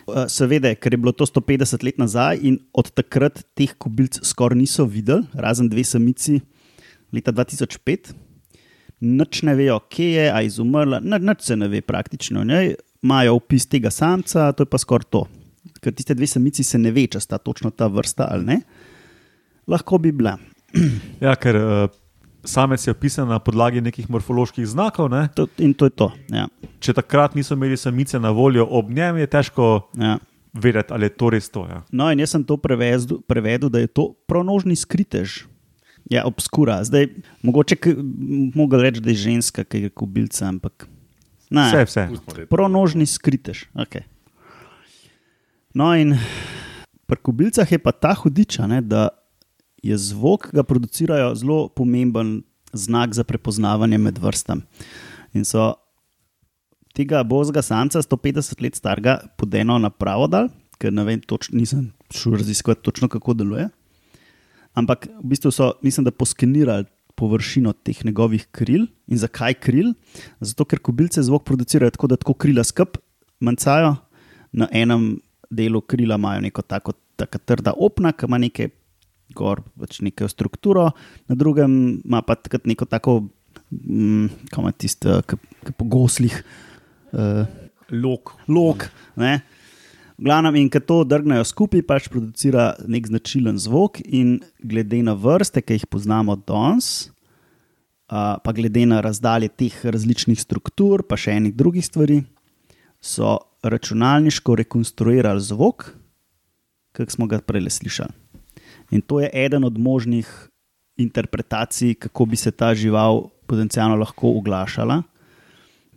Eh, 0.08 0.28
Seveda, 0.28 0.74
ker 0.76 0.94
je 0.94 1.00
bilo 1.00 1.12
to 1.12 1.26
150 1.28 1.84
let 1.84 2.00
nazaj 2.00 2.40
in 2.44 2.60
od 2.74 2.92
takrat 2.96 3.44
teh 3.56 3.76
kubilc 3.76 4.20
skoraj 4.24 4.60
niso 4.60 4.86
videli, 4.88 5.28
razen 5.34 5.70
dve 5.70 5.84
samici 5.84 6.40
leta 7.12 7.32
2005. 7.32 8.14
Noč 9.04 9.42
ne 9.44 9.56
vejo, 9.56 9.82
kje 9.92 10.10
je, 10.16 10.28
a 10.32 10.42
izumrla, 10.48 11.02
noč 11.04 11.44
se 11.44 11.56
ne 11.60 11.68
ve 11.68 11.82
praktično. 11.82 12.44
Ne? 12.48 12.76
Imajo 13.04 13.36
opis 13.36 13.68
tega 13.68 13.92
samca, 13.92 14.52
to 14.56 14.64
je 14.64 14.72
pa 14.72 14.80
skoraj 14.80 15.10
to. 15.12 15.26
Ker 15.84 15.92
tiste 15.92 16.16
dve 16.16 16.28
samici 16.28 16.64
se 16.64 16.80
ne 16.80 16.92
ve, 16.96 17.04
če 17.12 17.20
sta 17.20 17.38
točno 17.38 17.72
ta 17.76 17.90
vrsta 17.92 18.30
ali 18.32 18.46
ne. 18.46 18.58
Lahko 19.68 20.00
bi 20.00 20.12
bila. 20.16 20.38
Ja, 21.22 21.36
ker 21.40 21.56
uh, 21.60 21.88
samec 22.44 22.82
je 22.88 22.92
opisan 22.92 23.28
na 23.30 23.40
podlagi 23.40 23.82
nekih 23.84 24.10
morfoloških 24.10 24.66
znakov. 24.68 25.10
Ne? 25.12 25.28
To, 25.36 25.48
in 25.60 25.74
to 25.78 25.88
je 25.88 25.94
to. 25.96 26.08
Ja. 26.34 26.48
Če 26.84 26.96
takrat 26.98 27.36
niso 27.36 27.56
imeli 27.56 27.78
samice 27.80 28.20
na 28.20 28.32
voljo 28.36 28.66
ob 28.70 28.90
njem, 28.92 29.20
je 29.22 29.28
težko 29.28 29.68
Ja. 30.00 30.18
vedeti, 30.54 30.94
ali 30.94 31.08
je 31.12 31.16
to 31.20 31.30
res 31.30 31.50
to. 31.50 31.66
Ja. 31.70 31.84
No, 31.92 32.10
in 32.12 32.20
jaz 32.24 32.34
sem 32.36 32.44
to 32.44 32.58
prevezdu, 32.58 33.22
prevedel, 33.28 33.70
da 33.70 33.80
je 33.84 33.88
to 33.92 34.14
pronožni 34.28 34.76
skritež. 34.76 35.44
Ja, 36.12 36.26
obskura. 36.28 36.82
Zdaj, 36.84 37.08
mogoče 37.48 37.78
mogo 38.56 38.76
reči, 38.82 39.00
da 39.02 39.14
je 39.14 39.22
ženska, 39.24 39.64
ki 39.64 39.86
je 39.88 39.90
kubilca, 39.96 40.50
ampak. 40.52 40.88
Ne, 41.54 41.70
Vse, 41.70 41.86
vse. 41.88 42.48
Pronožni 42.52 43.06
skritež. 43.08 43.70
Okay. 43.86 44.04
No, 45.74 45.90
in 45.98 46.14
pri 47.10 47.18
kubilcah 47.18 47.72
je 47.72 47.80
pa 47.82 47.92
ta 47.92 48.14
hudiča, 48.14 48.68
ne, 48.70 48.82
da 48.82 49.10
je 49.84 49.98
zvok, 49.98 50.50
ki 50.50 50.58
ga 50.60 50.64
producirajo, 50.64 51.34
zelo 51.36 51.68
pomemben 51.74 52.42
znak 52.74 53.14
za 53.14 53.26
prepoznavanje 53.26 53.98
med 53.98 54.20
vrstami. 54.22 54.62
In 55.34 55.46
so 55.46 55.74
tega 56.94 57.24
bozga 57.26 57.62
samca, 57.66 58.02
150 58.02 58.62
let 58.62 58.78
starega, 58.78 59.18
pod 59.38 59.54
eno 59.58 59.80
napravo 59.82 60.30
dal, 60.30 60.52
ker 60.78 60.94
ne 60.94 61.06
vem, 61.08 61.22
točno, 61.22 61.58
nisem 61.58 61.90
šel 62.14 62.38
raziskovati 62.38 62.86
točno, 62.86 63.10
kako 63.10 63.34
deluje. 63.34 63.68
Ampak 64.78 65.08
v 65.10 65.34
bistvu 65.34 65.52
so, 65.54 65.74
mislim, 65.82 66.06
da 66.06 66.14
poskenirali 66.14 66.86
površino 67.18 67.74
teh 67.74 68.06
njegovih 68.06 68.48
kril. 68.52 68.88
In 69.08 69.20
zakaj 69.22 69.54
kril? 69.62 69.92
Zato, 70.42 70.66
ker 70.66 70.82
kubilce 70.82 71.22
zvok 71.22 71.46
producirajo 71.46 71.94
tako, 71.94 72.10
da 72.10 72.18
tako 72.18 72.34
krila 72.34 72.64
skup 72.66 72.98
mancajo, 73.40 73.96
na 74.54 74.68
enem 74.72 75.18
delu 75.54 75.82
krila 75.82 76.18
imajo 76.20 76.44
neko 76.48 76.66
tako, 76.66 76.96
tako 77.20 77.42
trda 77.46 77.76
opna, 77.78 78.14
ki 78.14 78.30
ima 78.30 78.40
nekaj 78.42 78.72
gor, 79.38 79.64
pač 79.80 80.02
neko 80.06 80.28
strukturo, 80.30 80.90
na 81.30 81.38
drugem 81.38 81.74
ima 82.04 82.22
pa 82.26 82.36
takrat 82.36 82.68
neko 82.70 82.86
tako, 82.90 83.20
mm, 83.72 84.50
kam 84.54 84.70
je 84.70 84.78
tisto, 84.86 85.22
ki 85.28 85.76
po 85.78 85.90
goslih. 85.90 86.42
Uh, 87.14 87.46
Lok. 87.94 88.34
lok. 88.48 88.88
Ne? 89.16 89.44
V 90.18 90.26
glavnem, 90.26 90.56
in 90.62 90.70
ko 90.72 90.80
to 90.82 91.02
drgnejo 91.06 91.44
skupaj, 91.46 91.82
pač 91.86 92.08
producira 92.10 92.74
nek 92.90 93.10
značilen 93.10 93.58
zvok, 93.62 94.00
in 94.06 94.40
glede 94.62 95.02
na 95.06 95.14
vrste, 95.18 95.62
ki 95.62 95.78
jih 95.78 95.88
poznamo 95.90 96.38
danes, 96.38 97.10
a, 98.08 98.38
pa 98.42 98.54
glede 98.54 98.86
na 98.90 99.02
razdalje 99.04 99.50
teh 99.58 99.74
različnih 99.74 100.40
struktur, 100.40 101.04
pa 101.06 101.18
še 101.20 101.38
enih 101.42 101.54
drugih 101.58 101.86
stvari, 101.86 102.22
so 103.04 103.38
računalniško 103.64 104.56
rekonstruirali 104.64 105.42
zvok, 105.44 105.90
ki 106.96 107.06
smo 107.12 107.28
ga 107.28 107.42
prej 107.44 107.68
slišali. 107.80 108.16
In 108.96 109.02
to 109.02 109.20
je 109.20 109.30
eden 109.34 109.64
od 109.68 109.78
možnih 109.78 110.30
interpretacij, 110.98 111.96
kako 111.96 112.26
bi 112.26 112.38
se 112.38 112.52
ta 112.52 112.74
žival 112.76 113.30
potencialno 113.48 113.96
lahko 113.96 114.38
oglašala. 114.38 115.02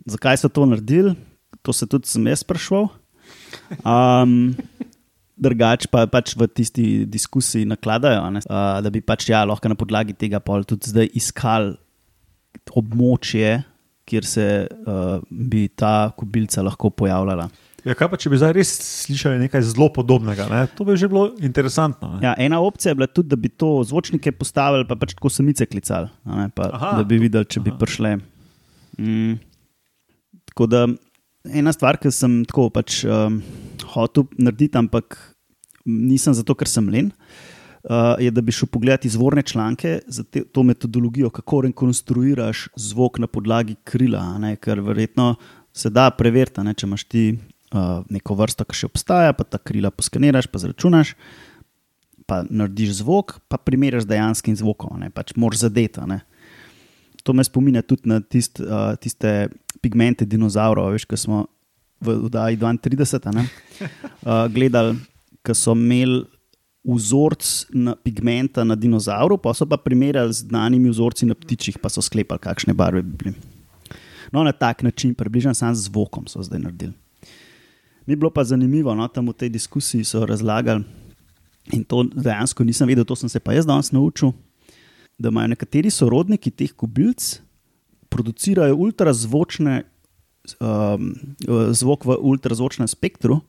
Zakaj 0.05 0.37
so 0.37 0.49
to 0.49 0.65
naredili? 0.65 1.15
To 1.61 1.73
se 1.73 1.87
tudi 1.87 2.07
sem 2.07 2.27
jaz 2.27 2.43
sprašval. 2.43 2.89
Um, 3.85 4.55
Drugač 5.37 5.85
pa 5.93 6.07
pač 6.09 6.33
v 6.33 6.47
tisti 6.49 7.05
diskusiji 7.05 7.67
nakladajo, 7.69 8.23
ne, 8.33 8.41
uh, 8.49 8.79
da 8.81 8.89
bi 8.89 9.03
pač 9.05 9.27
ja, 9.29 9.43
lahko 9.45 9.69
na 9.69 9.77
podlagi 9.77 10.15
tega 10.17 10.41
pol 10.41 10.65
tudi 10.65 10.89
zdaj 10.89 11.11
iskali 11.13 11.75
območje, 12.73 13.61
kjer 14.07 14.25
se 14.25 14.45
uh, 14.67 15.17
bi 15.29 15.67
ta 15.67 16.11
kubilca 16.17 16.63
lahko 16.65 16.89
pojavljala. 16.89 17.49
Ja, 17.85 17.95
kaj 17.95 18.09
pa, 18.11 18.19
če 18.19 18.31
bi 18.31 18.39
zdaj 18.39 18.53
res 18.57 18.71
slišali 19.05 19.39
nekaj 19.45 19.63
zelo 19.69 19.87
podobnega? 19.95 20.47
Ne? 20.51 20.63
To 20.75 20.87
bi 20.87 20.97
že 20.99 21.07
bilo 21.11 21.29
interesantno. 21.43 22.15
Ne? 22.15 22.23
Ja, 22.25 22.33
ena 22.41 22.59
opcija 22.63 22.91
je 22.91 22.99
bila 22.99 23.07
tudi, 23.07 23.31
da 23.31 23.39
bi 23.39 23.51
to 23.51 23.69
zvočnike 23.87 24.33
postavili, 24.35 24.87
pa 24.89 24.97
pač 24.99 25.15
tako 25.15 25.31
samice 25.31 25.67
klicali, 25.69 26.11
ne, 26.27 26.49
pa, 26.55 26.71
Aha. 26.73 26.95
da 26.99 27.07
bi 27.07 27.19
videli, 27.21 27.47
če 27.47 27.63
bi 27.63 27.71
Aha. 27.71 27.79
prišle. 27.79 28.15
Mm. 28.99 29.37
Tako 30.51 30.67
da 30.71 30.83
ena 31.47 31.71
stvar, 31.75 31.99
ki 32.01 32.11
sem 32.11 32.41
tako 32.49 32.67
pač 32.75 33.03
um, 33.07 33.39
hotel 33.93 34.27
narediti, 34.35 34.75
ampak 34.79 35.19
nisem 35.87 36.35
zato, 36.35 36.57
ker 36.59 36.67
sem 36.67 36.89
len. 36.91 37.13
Uh, 37.13 37.56
je, 38.19 38.31
da 38.31 38.41
bi 38.41 38.51
šel 38.51 38.67
pogledati 38.71 39.07
izvorne 39.07 39.41
članke 39.41 39.99
za 40.07 40.23
te, 40.23 40.43
to 40.43 40.63
metodologijo, 40.63 41.29
kako 41.29 41.61
rekonstruiraš 41.61 42.67
zvok 42.75 43.19
na 43.19 43.27
podlagi 43.27 43.75
krila. 43.83 44.37
Ne, 44.37 44.55
ker 44.55 44.79
verjetno 44.79 45.35
se 45.73 45.89
da 45.89 46.09
preveriti, 46.11 46.63
ne, 46.65 46.73
če 46.73 46.87
imaš 46.87 47.03
ti 47.05 47.23
uh, 47.33 48.05
neko 48.09 48.35
vrsto, 48.39 48.65
ki 48.65 48.81
še 48.81 48.89
obstaja, 48.89 49.35
pa 49.37 49.45
ta 49.45 49.59
krila 49.61 49.91
poskeniraš, 49.93 50.49
pa 50.51 50.61
zračunaš, 50.63 51.13
pa 52.27 52.41
narediš 52.49 53.01
zvok, 53.01 53.37
pa 53.47 53.59
primerjaš 53.61 54.07
z 54.07 54.13
dejanskim 54.13 54.57
zvokom, 54.57 54.97
ne, 55.03 55.11
pač 55.13 55.35
moraš 55.35 55.67
zadeti. 55.67 56.01
ne. 56.09 56.21
To 57.23 57.33
me 57.33 57.43
spominja 57.43 57.83
tudi 57.83 58.09
na 58.09 58.21
tist, 58.21 58.59
uh, 58.63 58.95
tiste 58.99 59.51
pigmente 59.83 60.25
dinozaurov, 60.25 60.95
veš, 60.95 61.05
ki 61.05 61.19
smo 61.19 61.45
v 62.01 62.17
oddaji 62.27 62.57
32 62.57 63.21
a 63.25 63.35
ne, 63.35 63.45
uh, 63.45 64.47
gledali, 64.55 64.97
ki 65.45 65.55
so 65.55 65.77
imeli 65.77 66.25
vzorc 66.95 67.67
na 67.75 67.95
pigmenta 67.95 68.63
na 68.63 68.75
dinozauru, 68.75 69.37
pa 69.37 69.53
so 69.53 69.65
pa 69.67 69.77
primerjali 69.77 70.33
z 70.33 70.47
znanimi 70.47 70.89
vzorci 70.89 71.27
na 71.27 71.35
ptičih, 71.35 71.79
pa 71.83 71.91
so 71.91 72.01
sklepali, 72.01 72.39
kakšne 72.39 72.73
barve 72.73 73.01
bi 73.03 73.17
bili. 73.23 73.35
No, 74.31 74.43
na 74.43 74.51
tak 74.51 74.83
način, 74.83 75.13
približno 75.15 75.53
sam 75.53 75.75
z 75.75 75.87
zvokom 75.87 76.27
so 76.27 76.43
zdaj 76.43 76.59
naredili. 76.59 76.93
Mi 78.05 78.13
je 78.13 78.15
bilo 78.15 78.31
pa 78.31 78.43
zanimivo, 78.43 78.95
no, 78.95 79.07
tam 79.07 79.27
v 79.27 79.35
tej 79.35 79.49
diskusiji 79.49 80.07
so 80.07 80.25
razlagali, 80.25 80.83
in 81.75 81.83
to 81.83 82.03
dejansko 82.07 82.63
nisem 82.63 82.87
vedel, 82.87 83.03
to 83.03 83.15
sem 83.15 83.29
se 83.29 83.39
pa 83.39 83.51
jaz 83.53 83.67
danes 83.67 83.91
naučil, 83.91 84.31
da 85.19 85.29
imajo 85.29 85.47
nekateri 85.47 85.91
sorodniki 85.91 86.51
teh 86.51 86.71
kubilc, 86.71 87.41
producirajo 88.09 88.75
ultrazvočne, 88.79 89.83
um, 90.63 91.11
zvok 91.75 92.05
v 92.05 92.15
ultrazvočnem 92.31 92.87
spektru, 92.87 93.41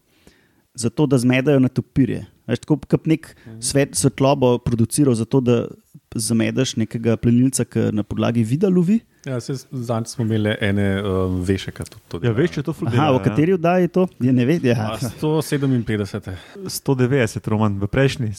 zato 0.74 1.06
da 1.06 1.18
zmedajo 1.18 1.62
na 1.62 1.68
topirje. 1.68 2.26
Veš, 2.48 2.62
tako 2.64 2.78
kot 2.88 3.06
nek 3.10 3.28
svet, 3.60 3.96
svetlobo 3.98 4.56
produciral, 4.64 5.14
zato 5.18 5.42
da 5.44 5.66
zamedeš 6.14 6.76
nekega 6.80 7.16
plenilca, 7.20 7.66
ki 7.68 7.90
na 7.92 8.02
podlagi 8.02 8.42
vida 8.46 8.70
lovi. 8.72 9.00
Ja, 9.26 9.36
Zanj 9.40 10.06
smo 10.08 10.24
imeli 10.24 10.54
ene 10.60 10.86
um, 11.02 11.42
vešeke. 11.44 11.84
Tudi, 11.84 12.02
tudi, 12.08 12.26
Ja, 12.26 12.32
veš, 12.32 12.54
če 12.56 12.64
to 12.64 12.72
ful 12.72 12.88
Aha, 12.88 12.96
dela, 12.96 13.18
v 13.18 13.24
kateri 13.26 13.54
oddaji 13.58 13.84
je 13.84 13.90
to? 13.98 14.06
Je 14.24 14.32
ne 14.32 14.46
vem. 14.48 14.64
Ja. 14.64 14.94
A, 14.94 15.10
157. 15.20 16.30
Ja. 16.32 16.38
190, 16.72 17.50
roman, 17.52 17.76
v 17.82 17.90
prejšnji. 17.92 18.32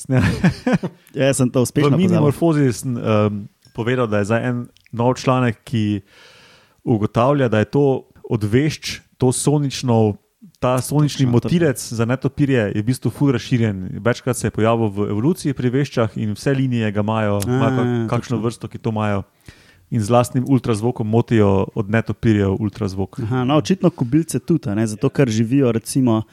Ja, 1.19 1.29
sem 1.33 1.49
to 1.49 1.61
uspešno 1.65 1.97
minimorfozi 1.97 2.69
sem 2.73 2.97
um, 2.97 3.39
povedal, 3.75 4.07
da 4.09 4.21
je 4.21 4.29
za 4.29 4.37
en 4.41 4.65
nov 4.95 5.15
članek, 5.19 5.61
ki 5.67 6.01
ugotavlja, 6.85 7.49
da 7.49 7.61
je 7.61 7.69
to 7.69 7.85
odvešč, 8.29 8.99
to 9.17 9.31
sonično. 9.35 10.17
Ta 10.59 10.81
sonični 10.81 11.25
Točno, 11.25 11.31
motilec 11.31 11.93
za 11.93 12.05
netopirje 12.05 12.71
je 12.75 12.81
v 12.81 12.85
bistvu 12.85 13.11
ful 13.11 13.31
razširjen. 13.31 13.99
Večkrat 14.03 14.37
se 14.37 14.47
je 14.47 14.51
pojavil 14.51 14.89
v 14.91 15.05
evoluciji 15.09 15.53
pri 15.55 15.69
veščah 15.69 16.17
in 16.19 16.33
vse 16.35 16.51
linije 16.53 16.91
ga 16.91 16.99
imajo, 16.99 17.37
A, 17.39 17.47
imajo 17.47 17.77
kak- 17.77 17.87
ja, 17.87 18.07
kakšno 18.07 18.37
točno. 18.37 18.45
vrsto, 18.45 18.67
ki 18.67 18.77
to 18.77 18.89
imajo. 18.89 19.23
In 19.89 20.03
z 20.03 20.09
lastnim 20.11 20.45
ultrazvokom 20.47 21.07
motijo 21.07 21.67
od 21.75 21.89
netopirjev 21.89 22.59
ultrazvok. 22.59 23.19
Aha, 23.23 23.43
no, 23.43 23.55
očitno 23.57 23.89
kubilce 23.89 24.39
tudi, 24.39 24.69
ne? 24.75 24.87
zato 24.87 25.09
ker 25.09 25.29
živijo 25.29 25.71
recimo, 25.71 26.23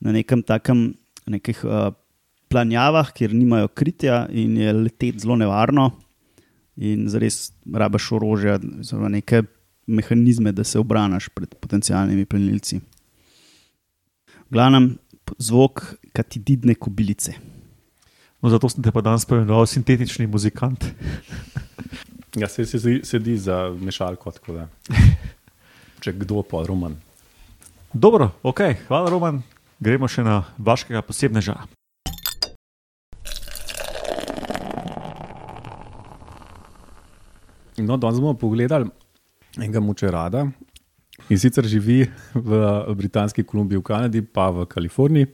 na 0.00 0.12
nekem 0.12 0.42
takem, 0.42 0.94
nekih 1.26 1.64
uh, 1.64 1.90
planjavah, 2.48 3.10
kjer 3.12 3.34
nimajo 3.34 3.68
kritja 3.68 4.26
in 4.30 4.56
je 4.56 4.72
leteti 4.72 5.18
zelo 5.18 5.36
nevarno. 5.36 5.90
In 6.76 7.08
zares 7.08 7.52
rabaš 7.74 8.12
orožje, 8.12 8.58
oziroma 8.80 9.08
neke 9.08 9.42
mehanizme, 9.86 10.52
da 10.52 10.64
se 10.64 10.78
obraniš 10.78 11.28
pred 11.28 11.54
potencialnimi 11.54 12.24
plenilci. 12.24 12.80
Glavnem, 14.54 14.92
zvok 15.38 15.82
katididne 16.14 16.76
kobilice. 16.78 17.32
No, 18.38 18.50
zato 18.52 18.68
sem 18.70 18.84
te 18.86 18.92
pa 18.94 19.02
danes 19.02 19.26
pojmenoval 19.26 19.66
sintetični 19.66 20.30
muzikant. 20.30 20.86
Ja, 22.34 22.48
se, 22.50 22.64
se 22.66 22.80
sedi- 22.82 23.04
sedi 23.06 23.36
za 23.38 23.70
mešalko, 23.70 24.30
tako 24.34 24.56
da. 24.56 24.64
Če 26.02 26.10
kdo 26.18 26.42
pa 26.42 26.64
roman. 26.66 26.96
Dobro, 27.94 28.26
ok, 28.42 28.60
hvala, 28.88 29.06
Roman. 29.14 29.38
Gremo 29.78 30.08
še 30.10 30.24
na 30.26 30.40
vašega 30.58 30.98
posebneža. 31.06 31.54
No, 37.78 37.94
danes 38.02 38.18
bomo 38.18 38.34
pogledali 38.34 38.90
enega 39.54 39.78
močerada. 39.78 40.48
In 41.32 41.40
sicer 41.40 41.64
živi 41.64 42.04
v 42.36 42.50
Britanski 42.92 43.44
Kolumbiji, 43.48 43.80
v 43.80 43.86
Kanadi, 43.86 44.20
pa 44.20 44.50
v 44.52 44.66
Kaliforniji. 44.68 45.30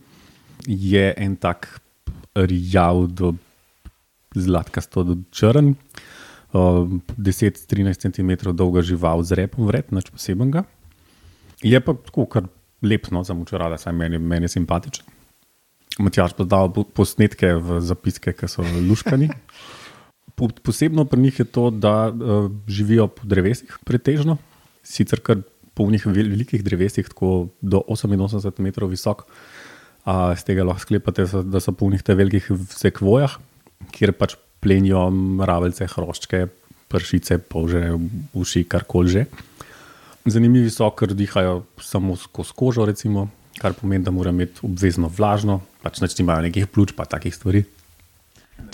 Je 0.71 1.15
en 1.19 1.35
tak 1.35 1.81
rjav 2.37 3.09
do 3.11 3.35
zlatkasto 4.37 5.03
do 5.03 5.17
črn, 5.35 5.75
uh, 6.55 6.87
10-13 7.19 8.07
cm 8.07 8.55
dolga 8.55 8.85
žival 8.87 9.25
z 9.27 9.35
repom 9.35 9.67
vred, 9.67 9.91
nič 9.91 10.15
posebenega. 10.15 10.63
Je 11.67 11.75
pa 11.83 11.97
tako 11.99 12.27
kar 12.31 12.47
lep 12.87 13.11
no, 13.11 13.25
za 13.27 13.35
močerada, 13.35 13.75
saj 13.75 13.93
meni, 13.93 14.23
meni 14.23 14.47
je 14.47 14.55
simpatičen. 14.55 15.05
Matjaš 15.99 16.39
pa 16.39 16.47
dal 16.47 16.71
po- 16.71 16.87
posnetke 16.87 17.59
v 17.59 17.83
zapiske, 17.83 18.31
ki 18.31 18.47
so 18.47 18.63
luškani. 18.63 19.31
Po, 20.41 20.47
posebno 20.49 21.05
pri 21.05 21.21
njih 21.21 21.39
je 21.43 21.45
to, 21.45 21.67
da 21.69 22.09
živijo 22.65 23.11
po 23.13 23.27
drevesih, 23.29 23.75
pretežno, 23.85 24.39
sicer 24.81 25.21
kar 25.21 25.43
po 25.75 25.87
njih 25.91 26.07
velikih 26.07 26.65
drevesih, 26.65 27.09
tako 27.09 27.49
do 27.61 27.83
88 27.89 28.61
metrov 28.61 28.91
visok. 28.93 29.27
Z 30.07 30.47
tega 30.47 30.65
lahko 30.65 30.87
sklepate, 30.87 31.27
da 31.45 31.61
so 31.61 31.73
po 31.77 31.91
njih 31.91 32.03
te 32.03 32.17
velikih 32.17 32.49
sekvojah, 32.73 33.37
kjer 33.93 34.13
pač 34.17 34.37
plenijo 34.61 35.07
mravelce, 35.13 35.87
hroščke, 35.89 36.47
pršice, 36.91 37.39
polže, 37.39 37.95
uši, 38.37 38.65
karkoli 38.69 39.13
že. 39.15 39.25
Zanimivi 40.29 40.71
so, 40.73 40.89
ker 40.93 41.15
dihajo 41.17 41.63
samo 41.81 42.17
skozi 42.19 42.57
kožo, 42.57 42.85
recimo, 42.89 43.29
kar 43.61 43.77
pomeni, 43.77 44.05
da 44.05 44.13
mora 44.13 44.33
imeti 44.35 44.65
obvezno 44.67 45.09
vlažno, 45.09 45.61
pač 45.85 46.01
neč 46.05 46.17
nimajo 46.19 46.45
nekih 46.49 46.69
pljuč, 46.69 46.93
pa 46.97 47.07
takih 47.09 47.35
stvari. 47.35 47.65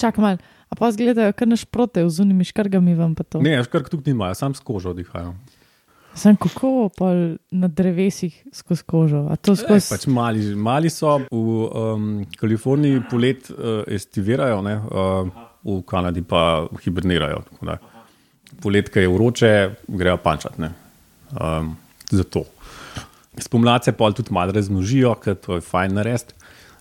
Čakaj 0.00 0.22
mal, 0.22 0.40
a 0.66 0.78
pa 0.78 0.90
zgledajo 0.90 1.34
kar 1.38 1.48
našprote 1.50 2.02
z 2.08 2.24
unimi 2.24 2.46
škrgami 2.46 2.96
vam 2.98 3.14
pa 3.14 3.22
to. 3.22 3.42
Ne, 3.44 3.58
škrk 3.62 3.92
tukaj 3.92 4.10
nimajo, 4.10 4.34
sam 4.38 4.56
s 4.58 4.64
kožo 4.64 4.94
dihajo. 4.96 5.36
Sem 6.16 6.36
kako 6.40 6.88
pa 6.96 7.10
na 7.50 7.68
drevesih 7.68 8.32
skozi 8.52 8.82
kožo. 8.88 9.20
Skozi... 9.44 9.88
pač 9.90 10.06
mali, 10.08 10.54
mali 10.56 10.90
so 10.90 11.18
v 11.18 11.26
um, 11.36 12.06
Kaliforniji 12.40 13.02
polet 13.10 13.50
uh, 13.52 13.82
estivirajo, 13.86 14.62
ne, 14.64 14.76
uh, 14.80 15.28
v 15.66 15.82
Kanadi 15.84 16.24
pa 16.24 16.66
hibernirajo. 16.84 17.42
Polet, 18.62 18.88
ki 18.88 19.04
je 19.04 19.12
vroče, 19.12 19.52
grejo 19.88 20.16
pančati. 20.24 20.60
ne. 20.62 20.72
Um, 21.36 21.76
zato. 22.10 22.44
Spomladi 23.38 23.84
se 23.84 23.92
pa 23.92 24.10
tudi 24.12 24.32
malo 24.32 24.52
razmnožijo, 24.52 25.14
ker 25.20 25.34
to 25.36 25.58
je 25.58 25.60
fajn 25.60 25.94
narediti. 26.00 26.32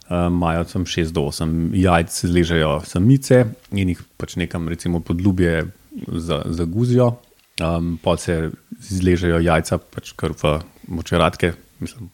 Um, 0.09 0.37
Imajo 0.37 0.63
tam 0.69 0.85
6 0.85 1.11
do 1.11 1.21
8 1.27 1.73
jajc, 1.73 2.25
zležejo 2.29 2.81
samice 2.85 3.45
in 3.73 3.89
jih 3.89 4.03
pač 4.17 4.35
nekam, 4.37 4.69
recimo, 4.69 4.99
podlubje 5.01 5.65
za- 6.07 6.43
zaguzijo, 6.45 7.15
um, 7.61 7.95
pa 8.03 8.17
se 8.17 8.51
zležejo 8.79 9.39
jajca, 9.43 9.79
pač 9.93 10.11
kar 10.17 10.35
v 10.41 10.57
močeratke, 10.87 11.53
mislim, 11.79 12.09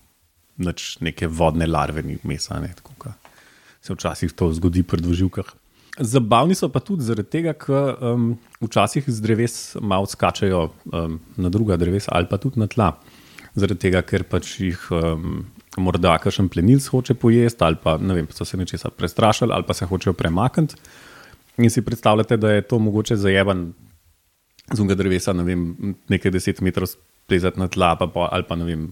nič 0.62 1.00
neke 1.02 1.28
vodne 1.28 1.66
larve, 1.68 2.04
ni 2.06 2.20
mesa, 2.28 2.60
ne, 2.62 2.74
tako 2.78 2.98
kot 2.98 3.22
se 3.82 3.94
včasih 3.94 4.34
to 4.34 4.54
zgodi 4.54 4.84
pri 4.84 5.02
dvoživkah. 5.02 5.46
Zabavni 6.00 6.56
so 6.56 6.70
pa 6.72 6.80
tudi 6.80 7.04
zaradi 7.04 7.30
tega, 7.30 7.54
ker 7.58 7.98
um, 8.00 8.28
včasih 8.62 9.10
z 9.10 9.22
dreves 9.22 9.56
malo 9.82 10.08
skačajo 10.08 10.70
um, 10.70 11.18
na 11.38 11.50
druga 11.50 11.78
drevesa 11.78 12.14
ali 12.16 12.30
pa 12.30 12.38
tudi 12.38 12.62
na 12.62 12.70
tla. 12.72 12.94
Zaradi 13.58 13.90
tega, 13.90 14.02
ker 14.08 14.24
pač 14.24 14.54
jih 14.62 14.86
um, 14.96 15.42
morda 15.82 16.16
kakšen 16.22 16.48
plenilc 16.50 16.88
hoče 16.94 17.18
pojesti, 17.20 17.66
ali 17.66 17.80
pa 17.84 17.98
vem, 17.98 18.30
so 18.32 18.46
se 18.46 18.58
nečesa 18.58 18.90
prestrašili, 18.90 19.52
ali 19.54 19.68
pa 19.68 19.74
se 19.74 19.86
hočejo 19.90 20.14
premakniti. 20.14 20.78
In 21.60 21.70
si 21.70 21.84
predstavljate, 21.84 22.38
da 22.38 22.54
je 22.54 22.62
to 22.64 22.80
mogoče 22.80 23.18
zajeban 23.20 23.74
z 24.72 24.80
unega 24.80 24.98
drevesa, 25.00 25.34
ne 25.36 25.46
vem, 25.48 25.96
nekaj 26.12 26.34
deset 26.34 26.62
metrov 26.66 26.90
splezati 26.90 27.60
na 27.60 27.68
tla, 27.72 27.94
pa 28.00 28.08
pol, 28.12 28.28
ali 28.32 28.48
pa 28.48 28.58
ne 28.60 28.68
vem, 28.68 28.88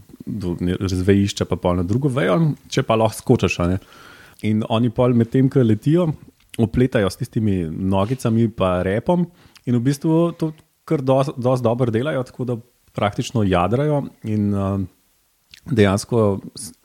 razvejišča, 0.80 1.48
pa 1.50 1.58
pol 1.60 1.80
na 1.80 1.86
drugo 1.88 2.12
vejo, 2.14 2.40
če 2.72 2.84
pa 2.88 2.98
lahko 3.00 3.20
skočiš. 3.20 3.60
In 4.48 4.64
oni 4.70 4.92
pol 4.96 5.16
medtem, 5.18 5.50
ko 5.52 5.64
letijo, 5.64 6.10
opletajo 6.60 7.10
s 7.10 7.20
tistimi 7.20 7.62
nogicami 7.70 8.48
in 8.48 8.54
repom, 8.84 9.28
in 9.66 9.76
v 9.76 9.84
bistvu 9.84 10.32
to 10.40 10.54
kar 10.90 11.04
dosti 11.04 11.64
dobro 11.64 11.92
delajo, 11.92 12.24
tako 12.24 12.46
da 12.46 12.58
praktično 12.98 13.44
jadrajo 13.46 14.04
in 14.24 14.54
uh, 14.54 14.80
dejansko 15.70 16.40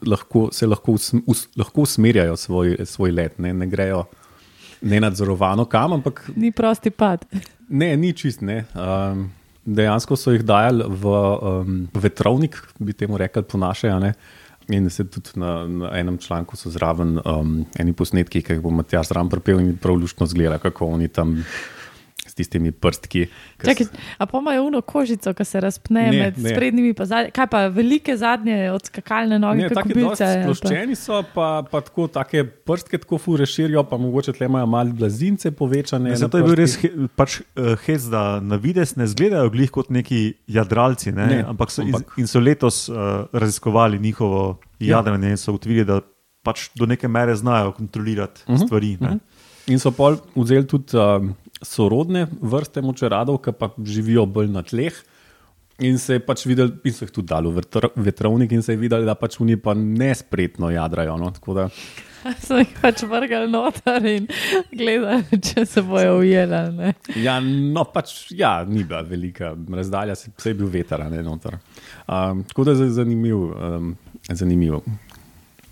lahko, 0.07 0.49
se 0.53 0.67
lahko, 0.67 0.93
usm, 0.93 1.23
us, 1.27 1.47
lahko 1.57 1.87
usmerjajo 1.87 2.37
svoj, 2.37 2.77
svoj 2.85 3.13
let, 3.13 3.39
ne, 3.39 3.55
ne 3.55 3.67
grejo 3.67 4.05
nenadzorovano 4.85 5.65
kam, 5.65 5.93
ampak 5.93 6.27
Ni 6.37 6.53
prosti 6.53 6.91
pad. 6.91 7.25
Ne, 7.69 7.97
ni 7.97 8.13
čist. 8.13 8.43
Ne. 8.45 8.65
Um, 8.75 9.29
dejansko 9.65 10.17
so 10.17 10.35
jih 10.35 10.45
dajali 10.45 10.85
v 10.89 11.13
um, 11.13 11.77
vetrovnik, 11.95 12.59
bi 12.79 12.93
temu 12.93 13.19
rekli, 13.19 13.43
po 13.43 13.59
naše. 13.59 13.89
a 13.89 13.99
ne. 13.99 14.15
In 14.73 14.89
se 14.91 15.05
tudi 15.05 15.37
na, 15.37 15.67
na 15.69 15.91
enem 15.99 16.19
članku 16.19 16.57
so 16.57 16.71
zraven 16.71 17.19
um, 17.25 17.67
eni 17.79 17.93
posnetki, 17.93 18.41
ki 18.43 18.57
jih 18.57 18.63
bo 18.65 18.71
Matjaš 18.73 19.11
zraven 19.13 19.29
prepel 19.29 19.61
in 19.61 19.77
prav 19.77 19.99
luštno 20.01 20.27
zgleda, 20.27 20.59
kako 20.59 20.87
oni 20.97 21.09
tam 21.09 21.37
s 22.35 22.37
tistimi 22.37 22.73
prstki. 22.73 23.27
ki 23.59 23.67
Čakaj, 23.67 23.87
a 24.19 24.27
pa 24.27 24.39
imajo 24.39 24.65
uno 24.65 24.81
kožico, 24.83 25.31
ki 25.33 25.45
se 25.45 25.61
razpne 25.61 26.03
Ne, 26.03 26.11
ne, 26.11 26.19
med 26.19 26.39
ne. 26.39 26.43
ne. 26.43 26.51
sprednjimi 26.51 26.89
in 26.91 26.97
zadnjimi. 26.99 27.31
Kaj 27.31 27.47
pa 27.47 27.67
velike 27.69 28.17
zadnje 28.17 28.71
odskakalne 28.71 29.39
noge, 29.39 29.63
Ne, 29.63 29.69
tako 29.69 29.89
sploščeni 30.17 30.97
so, 30.97 31.23
pa, 31.35 31.63
pa 31.63 31.81
tako 31.81 32.09
take 32.09 32.43
prstke 32.45 32.99
tako 32.99 33.19
fure 33.19 33.47
širijo, 33.47 33.85
pa 33.85 33.97
mogoče 33.97 34.33
tle 34.33 34.47
imajo 34.47 34.67
malo 34.67 34.91
blazince 34.93 35.51
povečane. 35.51 36.11
na 36.11 36.17
Zato 36.17 36.39
je 36.39 36.45
bil 36.45 36.55
res 36.55 36.75
he, 36.83 36.91
pač, 37.17 37.39
uh, 37.55 37.79
hec, 37.87 38.03
da 38.11 38.41
na 38.41 38.57
vides 38.57 38.97
ne 38.97 39.05
izgledajo 39.05 39.51
glih 39.51 39.71
kot 39.71 39.91
neki 39.91 40.35
jadralci, 40.49 41.13
ne? 41.13 41.27
Ne, 41.27 41.45
ampak 41.47 41.71
so, 41.71 41.83
ampak- 41.83 42.19
iz, 42.19 42.19
in 42.19 42.27
so 42.27 42.41
letos 42.41 42.89
uh, 42.89 42.97
raziskovali 43.33 43.99
njihovo 43.99 44.59
Ja. 44.81 44.97
jadranje 44.99 45.31
in 45.31 45.37
so 45.37 45.53
ugotovili, 45.55 45.85
da 45.85 46.01
pač 46.43 46.69
do 46.75 46.87
neke 46.87 47.09
mere 47.09 47.35
znajo 47.35 47.73
kontrolirati 47.73 48.43
uh 48.47 48.51
Mhm, 48.53 48.59
-huh, 48.59 48.67
stvari. 48.67 48.97
Uh 49.01 49.07
mhm. 49.07 49.15
-huh. 49.15 49.19
In 49.67 49.79
so 49.79 49.91
pol 49.91 50.17
vzeli 50.37 50.67
tudi 50.67 50.97
um, 50.97 51.35
sorodne 51.65 52.27
vrste 52.41 52.85
močeradov, 52.85 53.41
ki 53.45 53.57
pa 53.59 53.73
živijo 53.85 54.27
bolj 54.27 54.53
na 54.53 54.63
tleh. 54.63 54.95
In 55.83 55.99
se 55.99 56.21
je 56.21 56.23
pač 56.23 56.45
videl, 56.47 56.71
in 56.87 56.95
so 56.95 57.03
jih 57.03 57.13
tudi 57.17 57.33
dali 57.33 57.51
v 57.51 57.59
vetr, 57.59 57.89
vetrovnik, 57.99 58.53
in 58.55 58.63
se 58.63 58.77
je 58.77 58.79
videl, 58.79 59.03
da 59.09 59.17
pač 59.19 59.41
oni 59.43 59.57
pa 59.59 59.75
nespretno 59.75 60.71
jadrajo. 60.71 61.17
No? 61.19 61.33
Tako 61.35 61.57
da, 61.59 61.69
So 62.45 62.59
jih 62.59 62.73
pač 62.81 63.05
vrgli 63.09 63.49
noter 63.53 64.07
in 64.09 64.29
gledali, 64.73 65.41
če 65.45 65.65
se 65.69 65.83
bojo 65.85 66.19
ujeli. 66.23 66.61
ne. 66.77 66.93
ja, 67.21 67.39
no, 67.41 67.85
pač, 67.93 68.15
ja, 68.35 68.57
ni 68.69 68.85
bila 68.85 69.03
velika 69.07 69.55
razdalja, 69.55 70.17
se, 70.19 70.33
se 70.39 70.53
je 70.53 70.59
bil 70.59 70.71
veter, 70.73 71.05
a 71.05 71.11
ne 71.13 71.23
noter. 71.25 71.59
Um, 72.07 72.45
tako 72.49 72.69
da 72.69 72.77
je 72.79 72.91
zanimiv, 72.97 73.45
um, 73.53 73.95
zanimivo, 74.31 74.83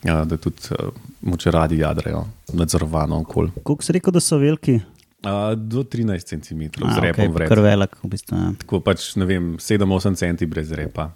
ja, 0.04 0.22
da 0.28 0.36
tudi 0.36 0.74
uh, 0.76 0.92
močeradi 1.22 1.80
jadrajo 1.82 2.26
nadzorovano 2.52 3.22
okolje. 3.24 3.54
Koliko 3.62 3.86
si 3.86 3.96
rekel, 3.96 4.14
da 4.14 4.20
so 4.20 4.40
veliki? 4.42 4.80
Uh, 5.22 5.54
do 5.54 5.84
13 5.84 6.18
cm 6.28 6.62
A, 6.82 6.94
z 6.94 6.98
repom 6.98 7.24
okej, 7.24 7.34
vred. 7.34 7.48
Kar 7.48 7.60
velik, 7.62 7.92
v 8.02 8.08
bistvu. 8.10 8.34
Ja. 8.34 8.48
Tako 8.58 8.80
pač, 8.82 9.12
ne 9.16 9.26
vem, 9.28 9.44
7-8 9.62 10.16
centi 10.18 10.46
brez 10.50 10.72
repa. 10.74 11.12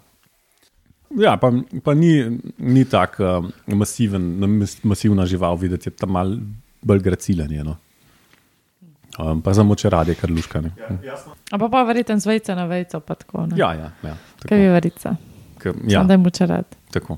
Ja, 1.17 1.35
pa, 1.39 1.51
pa 1.83 1.91
ni, 1.93 2.39
ni 2.57 2.85
tako 2.87 3.23
uh, 3.43 3.49
masiven, 3.75 4.23
mas- 4.59 4.79
masivna 4.83 5.25
žival, 5.27 5.55
videti 5.59 5.89
je 5.91 5.95
tam 5.95 6.15
mal 6.15 6.37
bolj 6.81 7.03
gracilen. 7.03 7.51
Je, 7.51 7.63
no. 7.67 7.75
um, 9.19 9.41
pa 9.41 9.53
za 9.53 9.63
močerade, 9.63 10.15
kar 10.15 10.31
luškane. 10.31 10.71
A 11.51 11.57
pa 11.57 11.67
pa 11.69 11.83
verjeten 11.83 12.19
z 12.19 12.31
vejca 12.31 12.55
na 12.55 12.65
vejco, 12.65 12.99
pa 12.99 13.15
tako. 13.15 13.45
ne. 13.47 13.55
Ja, 13.59 13.73
ja, 13.73 13.91
ja. 14.03 14.15
Kaj 14.43 14.59
je 14.59 14.67
Tako, 14.67 14.73
verica? 14.73 15.09
Ja. 15.65 15.73
ja, 15.87 16.03
Da 16.03 16.13
je 16.13 16.17
mu 16.17 16.29
čarad. 16.29 16.65
tako. 16.91 17.17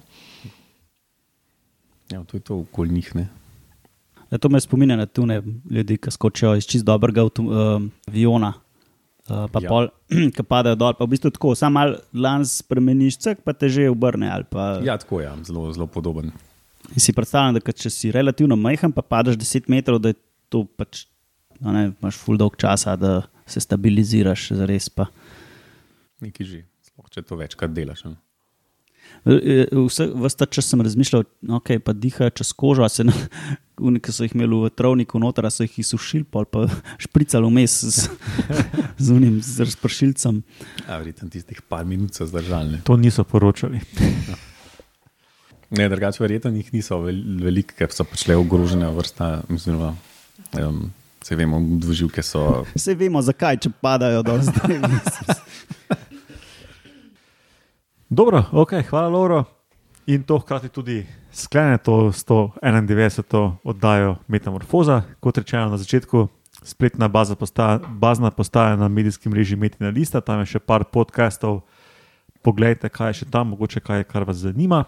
Ja, 2.10 2.23
to 2.23 2.38
je 2.38 2.41
to 2.41 2.60
okoli 2.65 2.89
njih. 2.89 3.15
Ne? 3.15 3.28
Ja, 4.30 4.38
to 4.38 4.50
me 4.50 4.60
spominja 4.62 4.96
na 4.96 5.06
tune 5.06 5.42
ljudi, 5.70 5.98
ki 5.98 6.12
skočijo 6.12 6.54
iz 6.56 6.68
čist 6.70 6.86
dobrega 6.86 7.24
uh, 7.26 7.32
aviona. 8.08 8.54
Uh, 9.30 9.46
pa 9.52 9.62
Ja. 9.62 9.70
pol, 9.70 9.89
ki 10.36 10.44
padejo 10.46 10.76
dol, 10.76 10.94
pa 10.98 11.06
v 11.06 11.13
bistvu 11.13 11.30
tako, 11.34 11.56
samo 11.58 11.80
malo 11.80 11.98
lans 12.13 12.60
spremeniš, 12.63 13.18
cek, 13.22 13.44
pa 13.46 13.54
te 13.54 13.70
že 13.70 13.89
obrne. 13.89 14.30
Pa, 14.50 14.80
Ja, 14.86 14.98
tako 14.98 15.22
je, 15.22 15.26
ja, 15.30 15.34
zelo, 15.46 15.68
zelo 15.74 15.88
podoben. 15.88 16.32
In 16.89 17.02
si 17.02 17.13
predstavljam, 17.13 17.60
da 17.60 17.74
če 17.74 17.89
si 17.94 18.12
relativno 18.13 18.58
majhen, 18.58 18.94
pa 18.94 19.02
padeš 19.06 19.38
10 19.38 19.70
metrov, 19.70 20.00
da 20.02 20.13
je 20.13 20.18
to 20.50 20.63
pač, 20.65 21.06
no 21.62 21.74
ne, 21.74 21.92
imaš 21.94 22.18
full 22.18 22.39
dolg 22.42 22.58
časa, 22.58 22.96
da 22.98 23.22
se 23.50 23.62
stabiliziraš, 23.62 24.50
za 24.58 24.65
res 24.70 24.89
pa. 24.89 25.06
Nekaj 26.26 26.46
že, 26.46 26.63
sploh 26.89 27.10
če 27.13 27.22
to 27.26 27.38
večkrat 27.38 27.74
delaš. 27.74 28.06
Ne? 28.10 28.18
Vse 29.25 30.38
ta 30.38 30.45
čas 30.45 30.69
sem 30.69 30.82
razmišljal, 30.82 31.23
ok, 31.60 31.71
pa 31.84 31.93
dihajo 31.93 32.29
čez 32.39 32.53
kožo, 32.53 32.84
a 32.84 32.89
se 32.89 33.03
na, 33.03 33.13
ki 34.03 34.13
so 34.15 34.27
jih 34.27 34.36
imeli 34.36 34.62
v 34.65 34.71
travniku 34.75 35.19
noter, 35.19 35.47
a 35.47 35.51
so 35.53 35.65
jih 35.65 35.79
izsušili, 35.84 36.23
pol 36.23 36.47
pa 36.49 36.67
špricali 37.03 37.49
vmes 37.49 37.79
z, 37.84 38.08
z 39.05 39.15
unim 39.15 39.39
z 39.43 39.67
razpršilcem. 39.67 40.43
Ja, 40.86 40.97
verjetno 40.97 41.29
tistih 41.34 41.62
par 41.62 41.86
minut 41.86 42.15
so 42.15 42.27
zdržali. 42.29 42.84
To 42.88 42.97
niso 42.97 43.23
poročali. 43.27 43.82
Ne, 45.69 45.86
drugače, 45.89 46.23
verjetno 46.23 46.53
jih 46.55 46.71
niso 46.73 46.97
vel, 47.03 47.19
velike, 47.43 47.75
ker 47.77 47.91
so 47.93 48.08
pač 48.08 48.25
le 48.25 48.39
ogrožene 48.39 48.88
vrsta. 48.95 49.43
Mislim, 49.53 49.84
um, 50.58 50.88
se 51.21 51.36
vemo, 51.36 51.60
dvoživke 51.62 52.23
so. 52.25 52.63
Vse 52.73 52.95
vemo, 52.97 53.21
zakaj, 53.21 53.60
če 53.65 53.69
padajo 53.82 54.23
do 54.25 54.39
zdaj. 54.47 54.79
Dobro, 58.10 58.43
ok, 58.52 58.69
hvala, 58.89 59.08
Lauro. 59.08 59.43
In 60.06 60.24
to 60.24 60.39
hkrati 60.39 60.69
tudi 60.69 61.06
sklene 61.32 61.78
to 61.78 62.12
191. 62.12 63.52
oddajo 63.63 64.15
Metamorfoza. 64.28 65.02
Kot 65.19 65.38
rečeno 65.38 65.69
na 65.69 65.78
začetku, 65.78 66.28
spletna 66.63 67.08
baza 67.08 67.36
postaja, 67.36 67.80
bazna 67.89 68.32
postaja 68.32 68.76
na 68.76 68.88
medijskem 68.88 69.32
mreži 69.32 69.56
Metina 69.56 69.89
Lista, 69.89 70.22
tam 70.22 70.39
je 70.39 70.45
še 70.45 70.60
par 70.60 70.84
podcastov. 70.89 71.62
Poglejte, 72.41 72.89
kaj 72.89 73.10
je 73.10 73.13
še 73.22 73.26
tam, 73.30 73.48
mogoče 73.54 73.80
kaj, 73.80 74.04
kar 74.10 74.24
vas 74.26 74.38
zanima. 74.41 74.84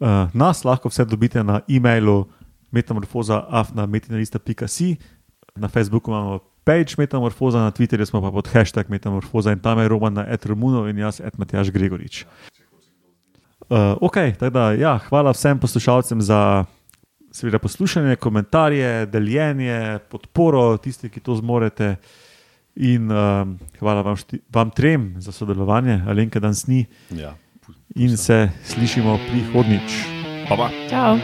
Uh, 0.00 0.32
nas 0.32 0.64
lahko 0.64 0.88
vse 0.88 1.04
dobite 1.04 1.44
na 1.44 1.60
e-mailu 1.68 2.24
metamorfoza.afna.metinalista.si, 2.72 4.96
na 5.60 5.68
Facebooku 5.68 6.10
imamo 6.10 6.40
page 6.64 6.94
Metamorfoza, 6.98 7.58
na 7.58 7.70
Twitterju 7.70 8.06
smo 8.06 8.22
pa 8.22 8.30
pod 8.30 8.48
hashtag 8.52 8.90
Metamorfoza 8.90 9.52
in 9.52 9.58
tam 9.60 9.78
je 9.78 9.88
Roman 9.88 10.14
na 10.14 10.24
Etromuno 10.28 10.88
in 10.88 10.98
jaz, 10.98 11.20
Ed 11.20 11.38
Matjaš 11.38 11.70
Gregorič. 11.70 12.24
Uh, 13.70 13.96
ok, 14.00 14.16
tako 14.38 14.50
da 14.50 14.72
ja, 14.72 14.98
hvala 15.08 15.32
vsem 15.32 15.58
poslušalcem 15.58 16.22
za 16.22 16.64
seveda, 17.32 17.58
poslušanje, 17.58 18.16
komentarje, 18.16 19.06
deljenje, 19.06 19.98
podporo, 20.10 20.76
tisti, 20.76 21.08
ki 21.08 21.20
to 21.20 21.36
zmorete. 21.36 21.96
In 22.76 23.10
um, 23.10 23.58
hvala 23.80 24.02
vam, 24.02 24.16
šti, 24.16 24.40
vam 24.52 24.70
trem 24.70 25.14
za 25.20 25.32
sodelovanje, 25.32 26.02
Alenka 26.08 26.40
danes 26.40 26.66
ni. 26.66 26.86
Ja, 27.10 27.34
In 27.94 28.16
se 28.16 28.48
slišimo 28.64 29.18
prihodnjič. 29.28 30.04
pa 30.48 30.56
pa. 30.56 30.70
Čau. 30.90 31.16